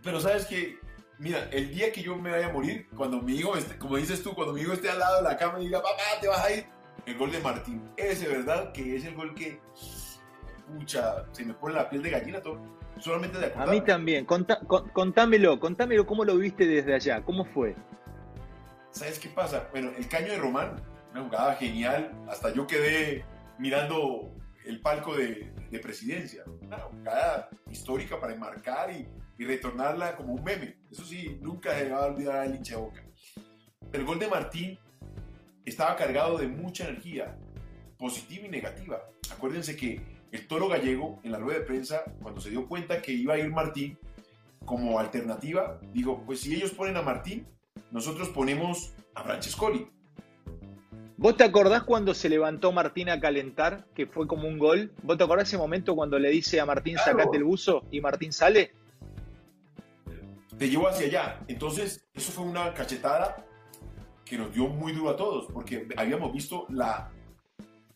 Pero 0.02 0.20
sabes 0.20 0.46
que 0.46 0.85
mira, 1.18 1.48
el 1.50 1.70
día 1.74 1.92
que 1.92 2.02
yo 2.02 2.16
me 2.16 2.30
vaya 2.30 2.46
a 2.46 2.52
morir, 2.52 2.88
cuando 2.96 3.20
mi 3.20 3.34
hijo, 3.36 3.56
esté, 3.56 3.76
como 3.78 3.96
dices 3.96 4.22
tú, 4.22 4.34
cuando 4.34 4.52
mi 4.52 4.62
hijo 4.62 4.72
esté 4.72 4.90
al 4.90 4.98
lado 4.98 5.16
de 5.18 5.22
la 5.22 5.36
cama 5.36 5.60
y 5.60 5.66
diga, 5.66 5.82
papá, 5.82 6.02
te 6.20 6.28
vas 6.28 6.44
a 6.44 6.52
ir, 6.52 6.66
el 7.06 7.16
gol 7.18 7.30
de 7.30 7.40
Martín. 7.40 7.82
Ese, 7.96 8.28
¿verdad? 8.28 8.72
Que 8.72 8.96
es 8.96 9.04
el 9.04 9.14
gol 9.14 9.34
que, 9.34 9.60
pucha, 10.66 11.24
se 11.32 11.44
me 11.44 11.54
pone 11.54 11.74
la 11.74 11.88
piel 11.88 12.02
de 12.02 12.10
gallina 12.10 12.40
todo. 12.40 12.60
Solamente 12.98 13.38
de 13.38 13.52
A 13.54 13.66
mí 13.66 13.82
también. 13.82 14.24
contámelo, 14.24 15.60
contámelo 15.60 16.06
cómo 16.06 16.24
lo 16.24 16.38
viste 16.38 16.66
desde 16.66 16.94
allá. 16.94 17.22
¿Cómo 17.22 17.44
fue? 17.44 17.76
¿Sabes 18.90 19.18
qué 19.18 19.28
pasa? 19.28 19.68
Bueno, 19.70 19.90
el 19.98 20.08
caño 20.08 20.28
de 20.32 20.38
Román, 20.38 20.82
una 21.12 21.24
jugada 21.24 21.54
genial. 21.56 22.12
Hasta 22.26 22.54
yo 22.54 22.66
quedé 22.66 23.22
mirando 23.58 24.32
el 24.64 24.80
palco 24.80 25.14
de, 25.14 25.52
de 25.70 25.78
presidencia. 25.78 26.42
Una 26.62 26.78
jugada 26.78 27.50
histórica 27.70 28.18
para 28.18 28.32
enmarcar 28.32 28.90
y 28.90 29.06
y 29.38 29.44
retornarla 29.44 30.16
como 30.16 30.34
un 30.34 30.44
meme. 30.44 30.76
Eso 30.90 31.04
sí, 31.04 31.38
nunca 31.40 31.76
se 31.78 31.88
va 31.88 31.98
a 31.98 32.06
olvidar 32.06 32.46
el 32.46 32.56
hincha 32.56 32.76
boca. 32.76 33.04
El 33.92 34.04
gol 34.04 34.18
de 34.18 34.28
Martín 34.28 34.78
estaba 35.64 35.96
cargado 35.96 36.38
de 36.38 36.48
mucha 36.48 36.88
energía, 36.88 37.36
positiva 37.98 38.46
y 38.46 38.50
negativa. 38.50 39.02
Acuérdense 39.30 39.76
que 39.76 40.00
el 40.32 40.46
toro 40.46 40.68
gallego, 40.68 41.20
en 41.22 41.32
la 41.32 41.38
rueda 41.38 41.60
de 41.60 41.64
prensa, 41.64 42.04
cuando 42.22 42.40
se 42.40 42.50
dio 42.50 42.66
cuenta 42.66 43.00
que 43.00 43.12
iba 43.12 43.34
a 43.34 43.38
ir 43.38 43.50
Martín 43.50 43.98
como 44.64 44.98
alternativa, 44.98 45.80
dijo, 45.92 46.22
pues 46.26 46.40
si 46.40 46.54
ellos 46.54 46.72
ponen 46.72 46.96
a 46.96 47.02
Martín, 47.02 47.46
nosotros 47.90 48.28
ponemos 48.30 48.92
a 49.14 49.22
Francescoli. 49.22 49.88
¿Vos 51.18 51.36
te 51.36 51.44
acordás 51.44 51.84
cuando 51.84 52.12
se 52.12 52.28
levantó 52.28 52.72
Martín 52.72 53.08
a 53.08 53.18
calentar, 53.18 53.86
que 53.94 54.06
fue 54.06 54.26
como 54.26 54.46
un 54.48 54.58
gol? 54.58 54.92
¿Vos 55.02 55.16
te 55.16 55.24
acordás 55.24 55.48
ese 55.48 55.56
momento 55.56 55.96
cuando 55.96 56.18
le 56.18 56.28
dice 56.28 56.60
a 56.60 56.66
Martín, 56.66 56.98
sacate 56.98 57.38
el 57.38 57.44
buzo 57.44 57.84
y 57.90 58.02
Martín 58.02 58.32
sale? 58.32 58.72
Te 60.58 60.68
llevo 60.68 60.88
hacia 60.88 61.06
allá. 61.06 61.40
Entonces, 61.48 62.06
eso 62.14 62.32
fue 62.32 62.44
una 62.44 62.72
cachetada 62.74 63.44
que 64.24 64.36
nos 64.36 64.52
dio 64.52 64.68
muy 64.68 64.92
duro 64.92 65.10
a 65.10 65.16
todos, 65.16 65.46
porque 65.52 65.86
habíamos 65.96 66.32
visto 66.32 66.66
la, 66.68 67.10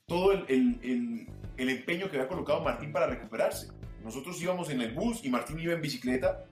todo 0.07 0.33
el, 0.33 0.47
el, 0.49 1.29
el, 1.57 1.69
empeño 1.69 2.09
que 2.09 2.17
había 2.17 2.29
colocado 2.29 2.63
Martín 2.63 2.93
para 2.93 3.07
recuperarse. 3.07 3.69
Nosotros 4.05 4.41
íbamos 4.41 4.71
en 4.71 4.81
el 4.81 4.95
bus 4.95 5.25
y 5.25 5.29
Martín 5.29 5.59
iba 5.59 5.73
en 5.73 5.81
bicicleta 5.81 6.45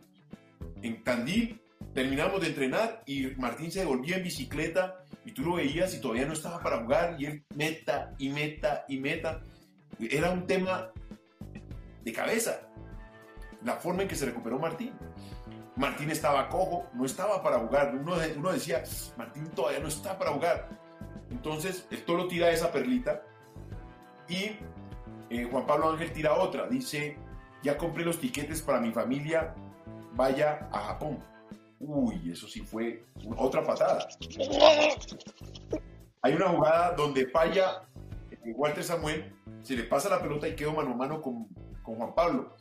en 0.82 1.02
Tandil, 1.02 1.60
terminamos 1.94 2.40
de 2.40 2.48
entrenar 2.48 3.02
y 3.06 3.26
Martín 3.36 3.70
se 3.70 3.80
devolvía 3.80 4.16
en 4.16 4.24
bicicleta 4.24 5.04
y 5.24 5.32
tú 5.32 5.42
lo 5.42 5.54
veías 5.54 5.94
y 5.94 6.00
todavía 6.00 6.26
no 6.26 6.32
estaba 6.32 6.60
para 6.60 6.82
jugar 6.82 7.16
y 7.18 7.26
él 7.26 7.44
meta 7.54 8.14
y 8.18 8.28
meta 8.28 8.84
y 8.88 8.98
meta. 8.98 9.42
Era 9.98 10.30
un 10.30 10.46
tema 10.46 10.90
de 12.04 12.12
cabeza, 12.12 12.60
la 13.64 13.76
forma 13.76 14.02
en 14.02 14.08
que 14.08 14.16
se 14.16 14.26
recuperó 14.26 14.58
Martín. 14.58 14.92
Martín 15.78 16.10
estaba 16.10 16.48
cojo, 16.48 16.88
no 16.92 17.04
estaba 17.04 17.40
para 17.40 17.60
jugar. 17.60 17.94
Uno, 17.94 18.50
decía, 18.50 18.82
Martín 19.16 19.48
todavía 19.50 19.78
no 19.78 19.86
está 19.86 20.18
para 20.18 20.32
jugar. 20.32 20.68
Entonces, 21.30 21.86
el 21.92 22.04
toro 22.04 22.26
tira 22.26 22.50
esa 22.50 22.72
perlita 22.72 23.22
y 24.28 24.56
eh, 25.30 25.48
Juan 25.48 25.66
Pablo 25.66 25.90
Ángel 25.90 26.12
tira 26.12 26.34
otra. 26.34 26.66
Dice, 26.66 27.16
ya 27.62 27.78
compré 27.78 28.04
los 28.04 28.18
tiquetes 28.18 28.60
para 28.60 28.80
mi 28.80 28.90
familia, 28.90 29.54
vaya 30.14 30.68
a 30.72 30.80
Japón. 30.80 31.20
Uy, 31.78 32.32
eso 32.32 32.48
sí 32.48 32.60
fue 32.62 33.04
otra 33.36 33.62
patada. 33.62 34.08
Hay 36.22 36.34
una 36.34 36.48
jugada 36.48 36.90
donde 36.96 37.28
falla 37.28 37.88
eh, 38.32 38.52
Walter 38.56 38.82
Samuel, 38.82 39.32
se 39.62 39.76
le 39.76 39.84
pasa 39.84 40.08
la 40.08 40.20
pelota 40.20 40.48
y 40.48 40.56
quedó 40.56 40.72
mano 40.72 40.90
a 40.90 40.96
mano 40.96 41.22
con, 41.22 41.46
con 41.84 41.94
Juan 41.94 42.16
Pablo 42.16 42.56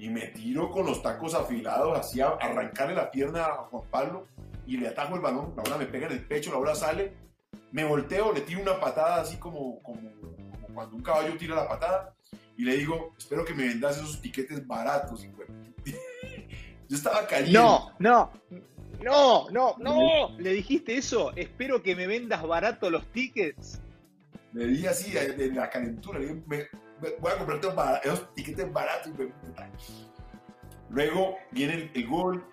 y 0.00 0.08
me 0.08 0.28
tiro 0.28 0.70
con 0.70 0.86
los 0.86 1.02
tacos 1.02 1.34
afilados, 1.34 1.98
así 1.98 2.22
a 2.22 2.28
arrancarle 2.28 2.94
la 2.94 3.10
pierna 3.10 3.44
a 3.44 3.56
Juan 3.64 3.84
Pablo 3.90 4.26
y 4.66 4.78
le 4.78 4.88
atajo 4.88 5.14
el 5.14 5.20
balón, 5.20 5.52
la 5.54 5.62
bola 5.62 5.76
me 5.76 5.84
pega 5.84 6.06
en 6.06 6.14
el 6.14 6.24
pecho, 6.24 6.50
la 6.50 6.56
bola 6.56 6.74
sale, 6.74 7.12
me 7.70 7.84
volteo, 7.84 8.32
le 8.32 8.40
tiro 8.40 8.62
una 8.62 8.80
patada 8.80 9.20
así 9.20 9.36
como, 9.36 9.78
como, 9.82 10.00
cuando 10.72 10.96
un 10.96 11.02
caballo 11.02 11.36
tira 11.36 11.54
la 11.54 11.68
patada 11.68 12.14
y 12.56 12.64
le 12.64 12.78
digo, 12.78 13.14
espero 13.18 13.44
que 13.44 13.52
me 13.52 13.68
vendas 13.68 13.98
esos 13.98 14.22
tiquetes 14.22 14.66
baratos. 14.66 15.22
Yo 16.88 16.96
estaba 16.96 17.26
caliente. 17.26 17.52
No, 17.52 17.92
no, 17.98 18.32
no, 19.02 19.50
no, 19.50 19.76
no. 19.78 20.38
¿Le 20.38 20.54
dijiste 20.54 20.96
eso? 20.96 21.30
Espero 21.36 21.82
que 21.82 21.94
me 21.94 22.06
vendas 22.06 22.42
barato 22.42 22.88
los 22.88 23.06
tickets. 23.12 23.82
Le 24.54 24.66
dije 24.66 24.88
así, 24.88 25.12
en 25.16 25.54
la 25.54 25.68
calentura. 25.68 26.18
Le 26.18 26.26
dije, 26.26 26.42
me, 26.46 26.68
voy 27.00 27.32
a 27.32 27.38
comprarte 27.38 27.68
esos 28.04 28.34
tiquetes 28.34 28.72
baratos. 28.72 29.12
Luego 30.90 31.36
viene 31.52 31.90
el, 31.94 32.06
gol, 32.08 32.44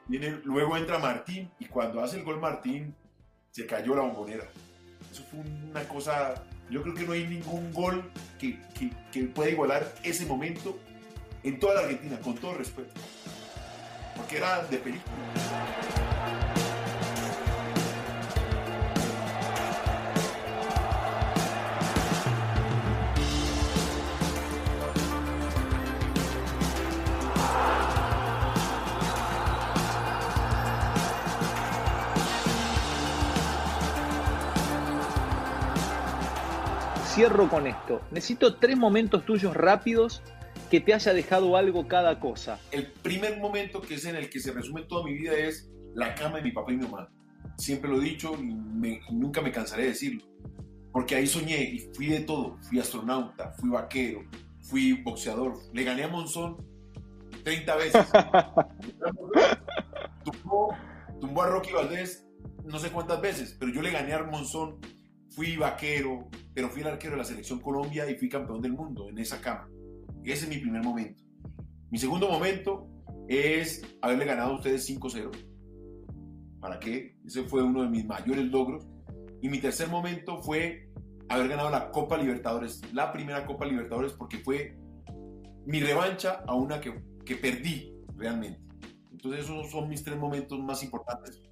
luego 0.44 0.78
entra 0.78 1.00
Martín 1.00 1.52
y 1.60 1.66
cuando 1.66 2.04
hace 2.04 2.18
el 2.18 2.24
gol 2.24 2.40
Martín 2.40 2.96
se 3.52 3.66
cayó 3.66 3.96
la 3.96 4.04
bombonera. 4.04 4.46
Eso 5.12 5.24
fue 5.24 5.40
una 5.40 5.88
cosa, 5.88 6.44
yo 6.70 6.84
creo 6.84 6.94
que 6.94 7.04
no 7.04 7.14
hay 7.14 7.26
ningún 7.26 7.74
gol 7.74 8.12
que, 8.40 8.62
que, 8.78 8.92
que 9.12 9.24
pueda 9.24 9.50
igualar 9.50 9.92
ese 10.04 10.26
momento 10.26 10.78
en 11.44 11.60
toda 11.60 11.76
la 11.76 11.82
Argentina, 11.82 12.20
con 12.20 12.36
todo 12.36 12.54
respeto. 12.54 12.94
Porque 14.16 14.38
era 14.38 14.64
de 14.66 14.78
película. 14.78 15.14
Cierro 37.18 37.50
con 37.50 37.66
esto. 37.66 38.02
Necesito 38.12 38.58
tres 38.58 38.78
momentos 38.78 39.26
tuyos 39.26 39.56
rápidos 39.56 40.22
que 40.70 40.80
te 40.80 40.94
haya 40.94 41.14
dejado 41.14 41.58
algo 41.58 41.88
cada 41.88 42.20
cosa. 42.20 42.60
El 42.70 42.92
primer 42.92 43.40
momento 43.40 43.82
que 43.82 43.96
es 43.96 44.06
en 44.06 44.16
el 44.16 44.30
que 44.30 44.40
se 44.40 44.52
resume 44.52 44.84
toda 44.84 45.04
mi 45.04 45.16
vida 45.16 45.34
es 45.34 45.68
la 45.96 46.14
cama 46.14 46.38
de 46.38 46.44
mi 46.44 46.52
papá 46.52 46.74
y 46.74 46.78
mi 46.78 46.86
mamá. 46.86 47.10
Siempre 47.58 47.90
lo 47.90 48.00
he 48.00 48.06
dicho 48.06 48.36
y, 48.36 48.54
nunca 49.12 49.42
me 49.42 49.52
cansaré 49.52 49.84
de 49.84 49.90
decirlo. 49.90 50.24
Porque 50.92 51.16
ahí 51.16 51.26
soñé 51.26 51.64
y 51.64 51.90
fui 51.96 52.06
de 52.06 52.20
todo. 52.20 52.60
Fui 52.62 52.80
astronauta, 52.80 53.52
fui 53.54 53.72
vaquero, 53.72 54.24
fui 54.62 55.02
boxeador. 55.02 55.58
Le 55.74 55.84
gané 55.84 56.04
a 56.04 56.10
Monzón 56.10 56.64
30 57.44 57.76
veces. 57.78 58.06
tumbó, 60.24 60.70
tumbó 61.20 61.42
a 61.42 61.48
Rocky 61.48 61.72
Valdés 61.72 62.28
no 62.68 62.80
sé 62.80 62.92
cuántas 62.92 63.22
veces, 63.22 63.56
pero 63.60 63.72
yo 63.72 63.82
le 63.82 63.92
gané 63.92 64.14
a 64.14 64.24
Monzón. 64.24 64.80
Fui 65.38 65.56
vaquero, 65.56 66.28
pero 66.52 66.68
fui 66.68 66.82
el 66.82 66.88
arquero 66.88 67.12
de 67.12 67.20
la 67.20 67.24
selección 67.24 67.60
Colombia 67.60 68.10
y 68.10 68.16
fui 68.16 68.28
campeón 68.28 68.60
del 68.60 68.74
mundo 68.74 69.08
en 69.08 69.20
esa 69.20 69.40
cama. 69.40 69.70
Ese 70.24 70.46
es 70.46 70.50
mi 70.50 70.58
primer 70.58 70.82
momento. 70.82 71.24
Mi 71.92 72.00
segundo 72.00 72.28
momento 72.28 72.90
es 73.28 73.84
haberle 74.02 74.26
ganado 74.26 74.54
a 74.54 74.56
ustedes 74.56 74.90
5-0. 74.90 75.30
¿Para 76.60 76.80
qué? 76.80 77.20
Ese 77.24 77.44
fue 77.44 77.62
uno 77.62 77.84
de 77.84 77.88
mis 77.88 78.04
mayores 78.04 78.46
logros. 78.46 78.88
Y 79.40 79.50
mi 79.50 79.60
tercer 79.60 79.90
momento 79.90 80.42
fue 80.42 80.90
haber 81.30 81.50
ganado 81.50 81.70
la 81.70 81.92
Copa 81.92 82.18
Libertadores, 82.18 82.82
la 82.92 83.14
primera 83.14 83.46
Copa 83.46 83.68
Libertadores, 83.68 84.14
porque 84.14 84.40
fue 84.40 84.76
mi 85.68 85.82
revancha 85.82 86.42
a 86.48 86.56
una 86.56 86.82
que, 86.82 87.00
que 87.24 87.36
perdí 87.36 87.94
realmente. 88.16 88.60
Entonces 89.12 89.44
esos 89.44 89.70
son 89.70 89.88
mis 89.88 90.04
tres 90.04 90.18
momentos 90.18 90.58
más 90.64 90.82
importantes 90.82 91.44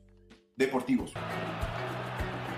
deportivos. 0.56 1.14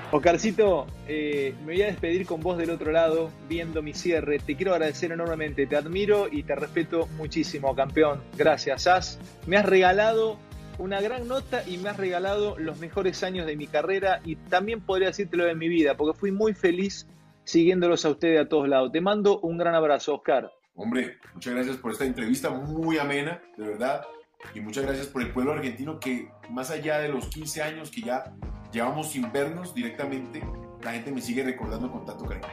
Oscarcito, 0.09 0.87
eh, 1.05 1.53
me 1.65 1.73
voy 1.73 1.81
a 1.81 1.87
despedir 1.87 2.25
con 2.25 2.39
vos 2.39 2.57
del 2.57 2.69
otro 2.69 2.93
lado, 2.93 3.29
viendo 3.49 3.81
mi 3.81 3.93
cierre. 3.93 4.39
Te 4.39 4.55
quiero 4.55 4.71
agradecer 4.71 5.11
enormemente, 5.11 5.67
te 5.67 5.75
admiro 5.75 6.29
y 6.31 6.43
te 6.43 6.55
respeto 6.55 7.07
muchísimo, 7.17 7.75
campeón. 7.75 8.21
Gracias, 8.37 8.87
As. 8.87 9.19
Me 9.47 9.57
has 9.57 9.65
regalado 9.65 10.39
una 10.77 11.01
gran 11.01 11.27
nota 11.27 11.67
y 11.67 11.77
me 11.77 11.89
has 11.89 11.97
regalado 11.97 12.57
los 12.57 12.79
mejores 12.79 13.21
años 13.21 13.45
de 13.45 13.57
mi 13.57 13.67
carrera 13.67 14.21
y 14.23 14.37
también 14.37 14.79
podría 14.79 15.09
decírtelo 15.09 15.43
de 15.43 15.55
mi 15.55 15.67
vida, 15.67 15.97
porque 15.97 16.17
fui 16.17 16.31
muy 16.31 16.53
feliz 16.53 17.05
siguiéndolos 17.43 18.05
a 18.05 18.09
ustedes 18.09 18.39
a 18.39 18.47
todos 18.47 18.69
lados. 18.69 18.93
Te 18.93 19.01
mando 19.01 19.41
un 19.41 19.57
gran 19.57 19.75
abrazo, 19.75 20.15
Oscar. 20.15 20.49
Hombre, 20.75 21.17
muchas 21.33 21.53
gracias 21.53 21.77
por 21.77 21.91
esta 21.91 22.05
entrevista 22.05 22.49
muy 22.49 22.97
amena, 22.97 23.41
de 23.57 23.67
verdad. 23.67 24.05
Y 24.53 24.61
muchas 24.61 24.85
gracias 24.85 25.07
por 25.07 25.21
el 25.21 25.31
pueblo 25.31 25.51
argentino 25.51 25.99
que 25.99 26.29
más 26.49 26.71
allá 26.71 26.99
de 26.99 27.09
los 27.09 27.27
15 27.27 27.61
años 27.61 27.91
que 27.91 28.01
ya 28.01 28.31
llevamos 28.71 29.11
sin 29.11 29.31
vernos 29.31 29.73
directamente, 29.73 30.41
la 30.83 30.91
gente 30.91 31.11
me 31.11 31.21
sigue 31.21 31.43
recordando 31.43 31.91
con 31.91 32.05
tanto 32.05 32.25
cariño. 32.25 32.47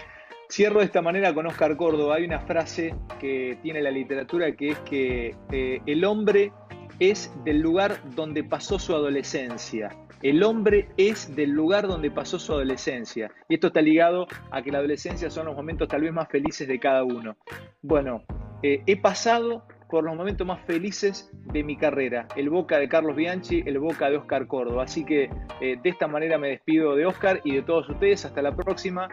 Cierro 0.51 0.81
de 0.81 0.87
esta 0.87 1.03
manera 1.03 1.35
con 1.35 1.47
Oscar 1.47 1.77
Córdoba. 1.77 2.17
Hay 2.17 2.25
una 2.25 2.41
frase 2.41 2.95
que 3.19 3.59
tiene 3.63 3.83
la 3.83 3.91
literatura 3.91 4.53
que 4.53 4.71
es 4.71 4.79
que 4.81 5.35
eh, 5.51 5.81
el 5.87 6.05
hombre 6.05 6.53
es 7.01 7.33
del 7.45 7.61
lugar 7.61 7.99
donde 8.15 8.45
pasó 8.45 8.79
su 8.79 8.95
adolescencia. 8.95 9.97
El 10.23 10.43
hombre 10.43 10.89
es 10.97 11.35
del 11.35 11.51
lugar 11.51 11.87
donde 11.87 12.11
pasó 12.11 12.39
su 12.39 12.53
adolescencia. 12.53 13.31
Y 13.49 13.55
esto 13.55 13.67
está 13.69 13.83
ligado 13.83 14.27
a 14.51 14.63
que 14.63 14.71
la 14.71 14.79
adolescencia 14.79 15.29
son 15.29 15.47
los 15.47 15.57
momentos 15.57 15.89
tal 15.89 16.03
vez 16.03 16.13
más 16.13 16.29
felices 16.29 16.69
de 16.69 16.79
cada 16.79 17.05
uno. 17.05 17.37
Bueno, 17.83 18.23
eh, 18.63 18.83
he 18.87 18.97
pasado 18.97 19.67
por 19.89 20.05
los 20.05 20.17
momentos 20.17 20.47
más 20.47 20.61
felices 20.67 21.31
de 21.53 21.63
mi 21.63 21.77
carrera. 21.77 22.27
El 22.37 22.51
Boca 22.51 22.79
de 22.79 22.89
Carlos 22.89 23.17
Bianchi, 23.17 23.63
el 23.67 23.79
Boca 23.79 24.11
de 24.11 24.17
Oscar 24.17 24.47
Córdoba. 24.47 24.85
Así 24.85 25.05
que 25.05 25.31
eh, 25.61 25.79
de 25.83 25.91
esta 25.91 26.07
manera 26.07 26.39
me 26.39 26.49
despido 26.49 26.95
de 26.97 27.07
Oscar 27.07 27.41
y 27.45 27.55
de 27.55 27.63
todos 27.63 27.89
ustedes. 27.89 28.25
Hasta 28.25 28.43
la 28.43 28.55
próxima. 28.55 29.09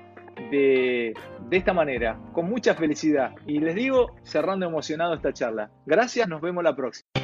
De, 0.49 1.13
de 1.49 1.57
esta 1.57 1.73
manera, 1.73 2.17
con 2.33 2.49
mucha 2.49 2.73
felicidad. 2.73 3.35
Y 3.45 3.59
les 3.59 3.75
digo, 3.75 4.15
cerrando 4.23 4.65
emocionado 4.65 5.13
esta 5.13 5.33
charla. 5.33 5.69
Gracias, 5.85 6.27
nos 6.27 6.41
vemos 6.41 6.63
la 6.63 6.75
próxima. 6.75 7.20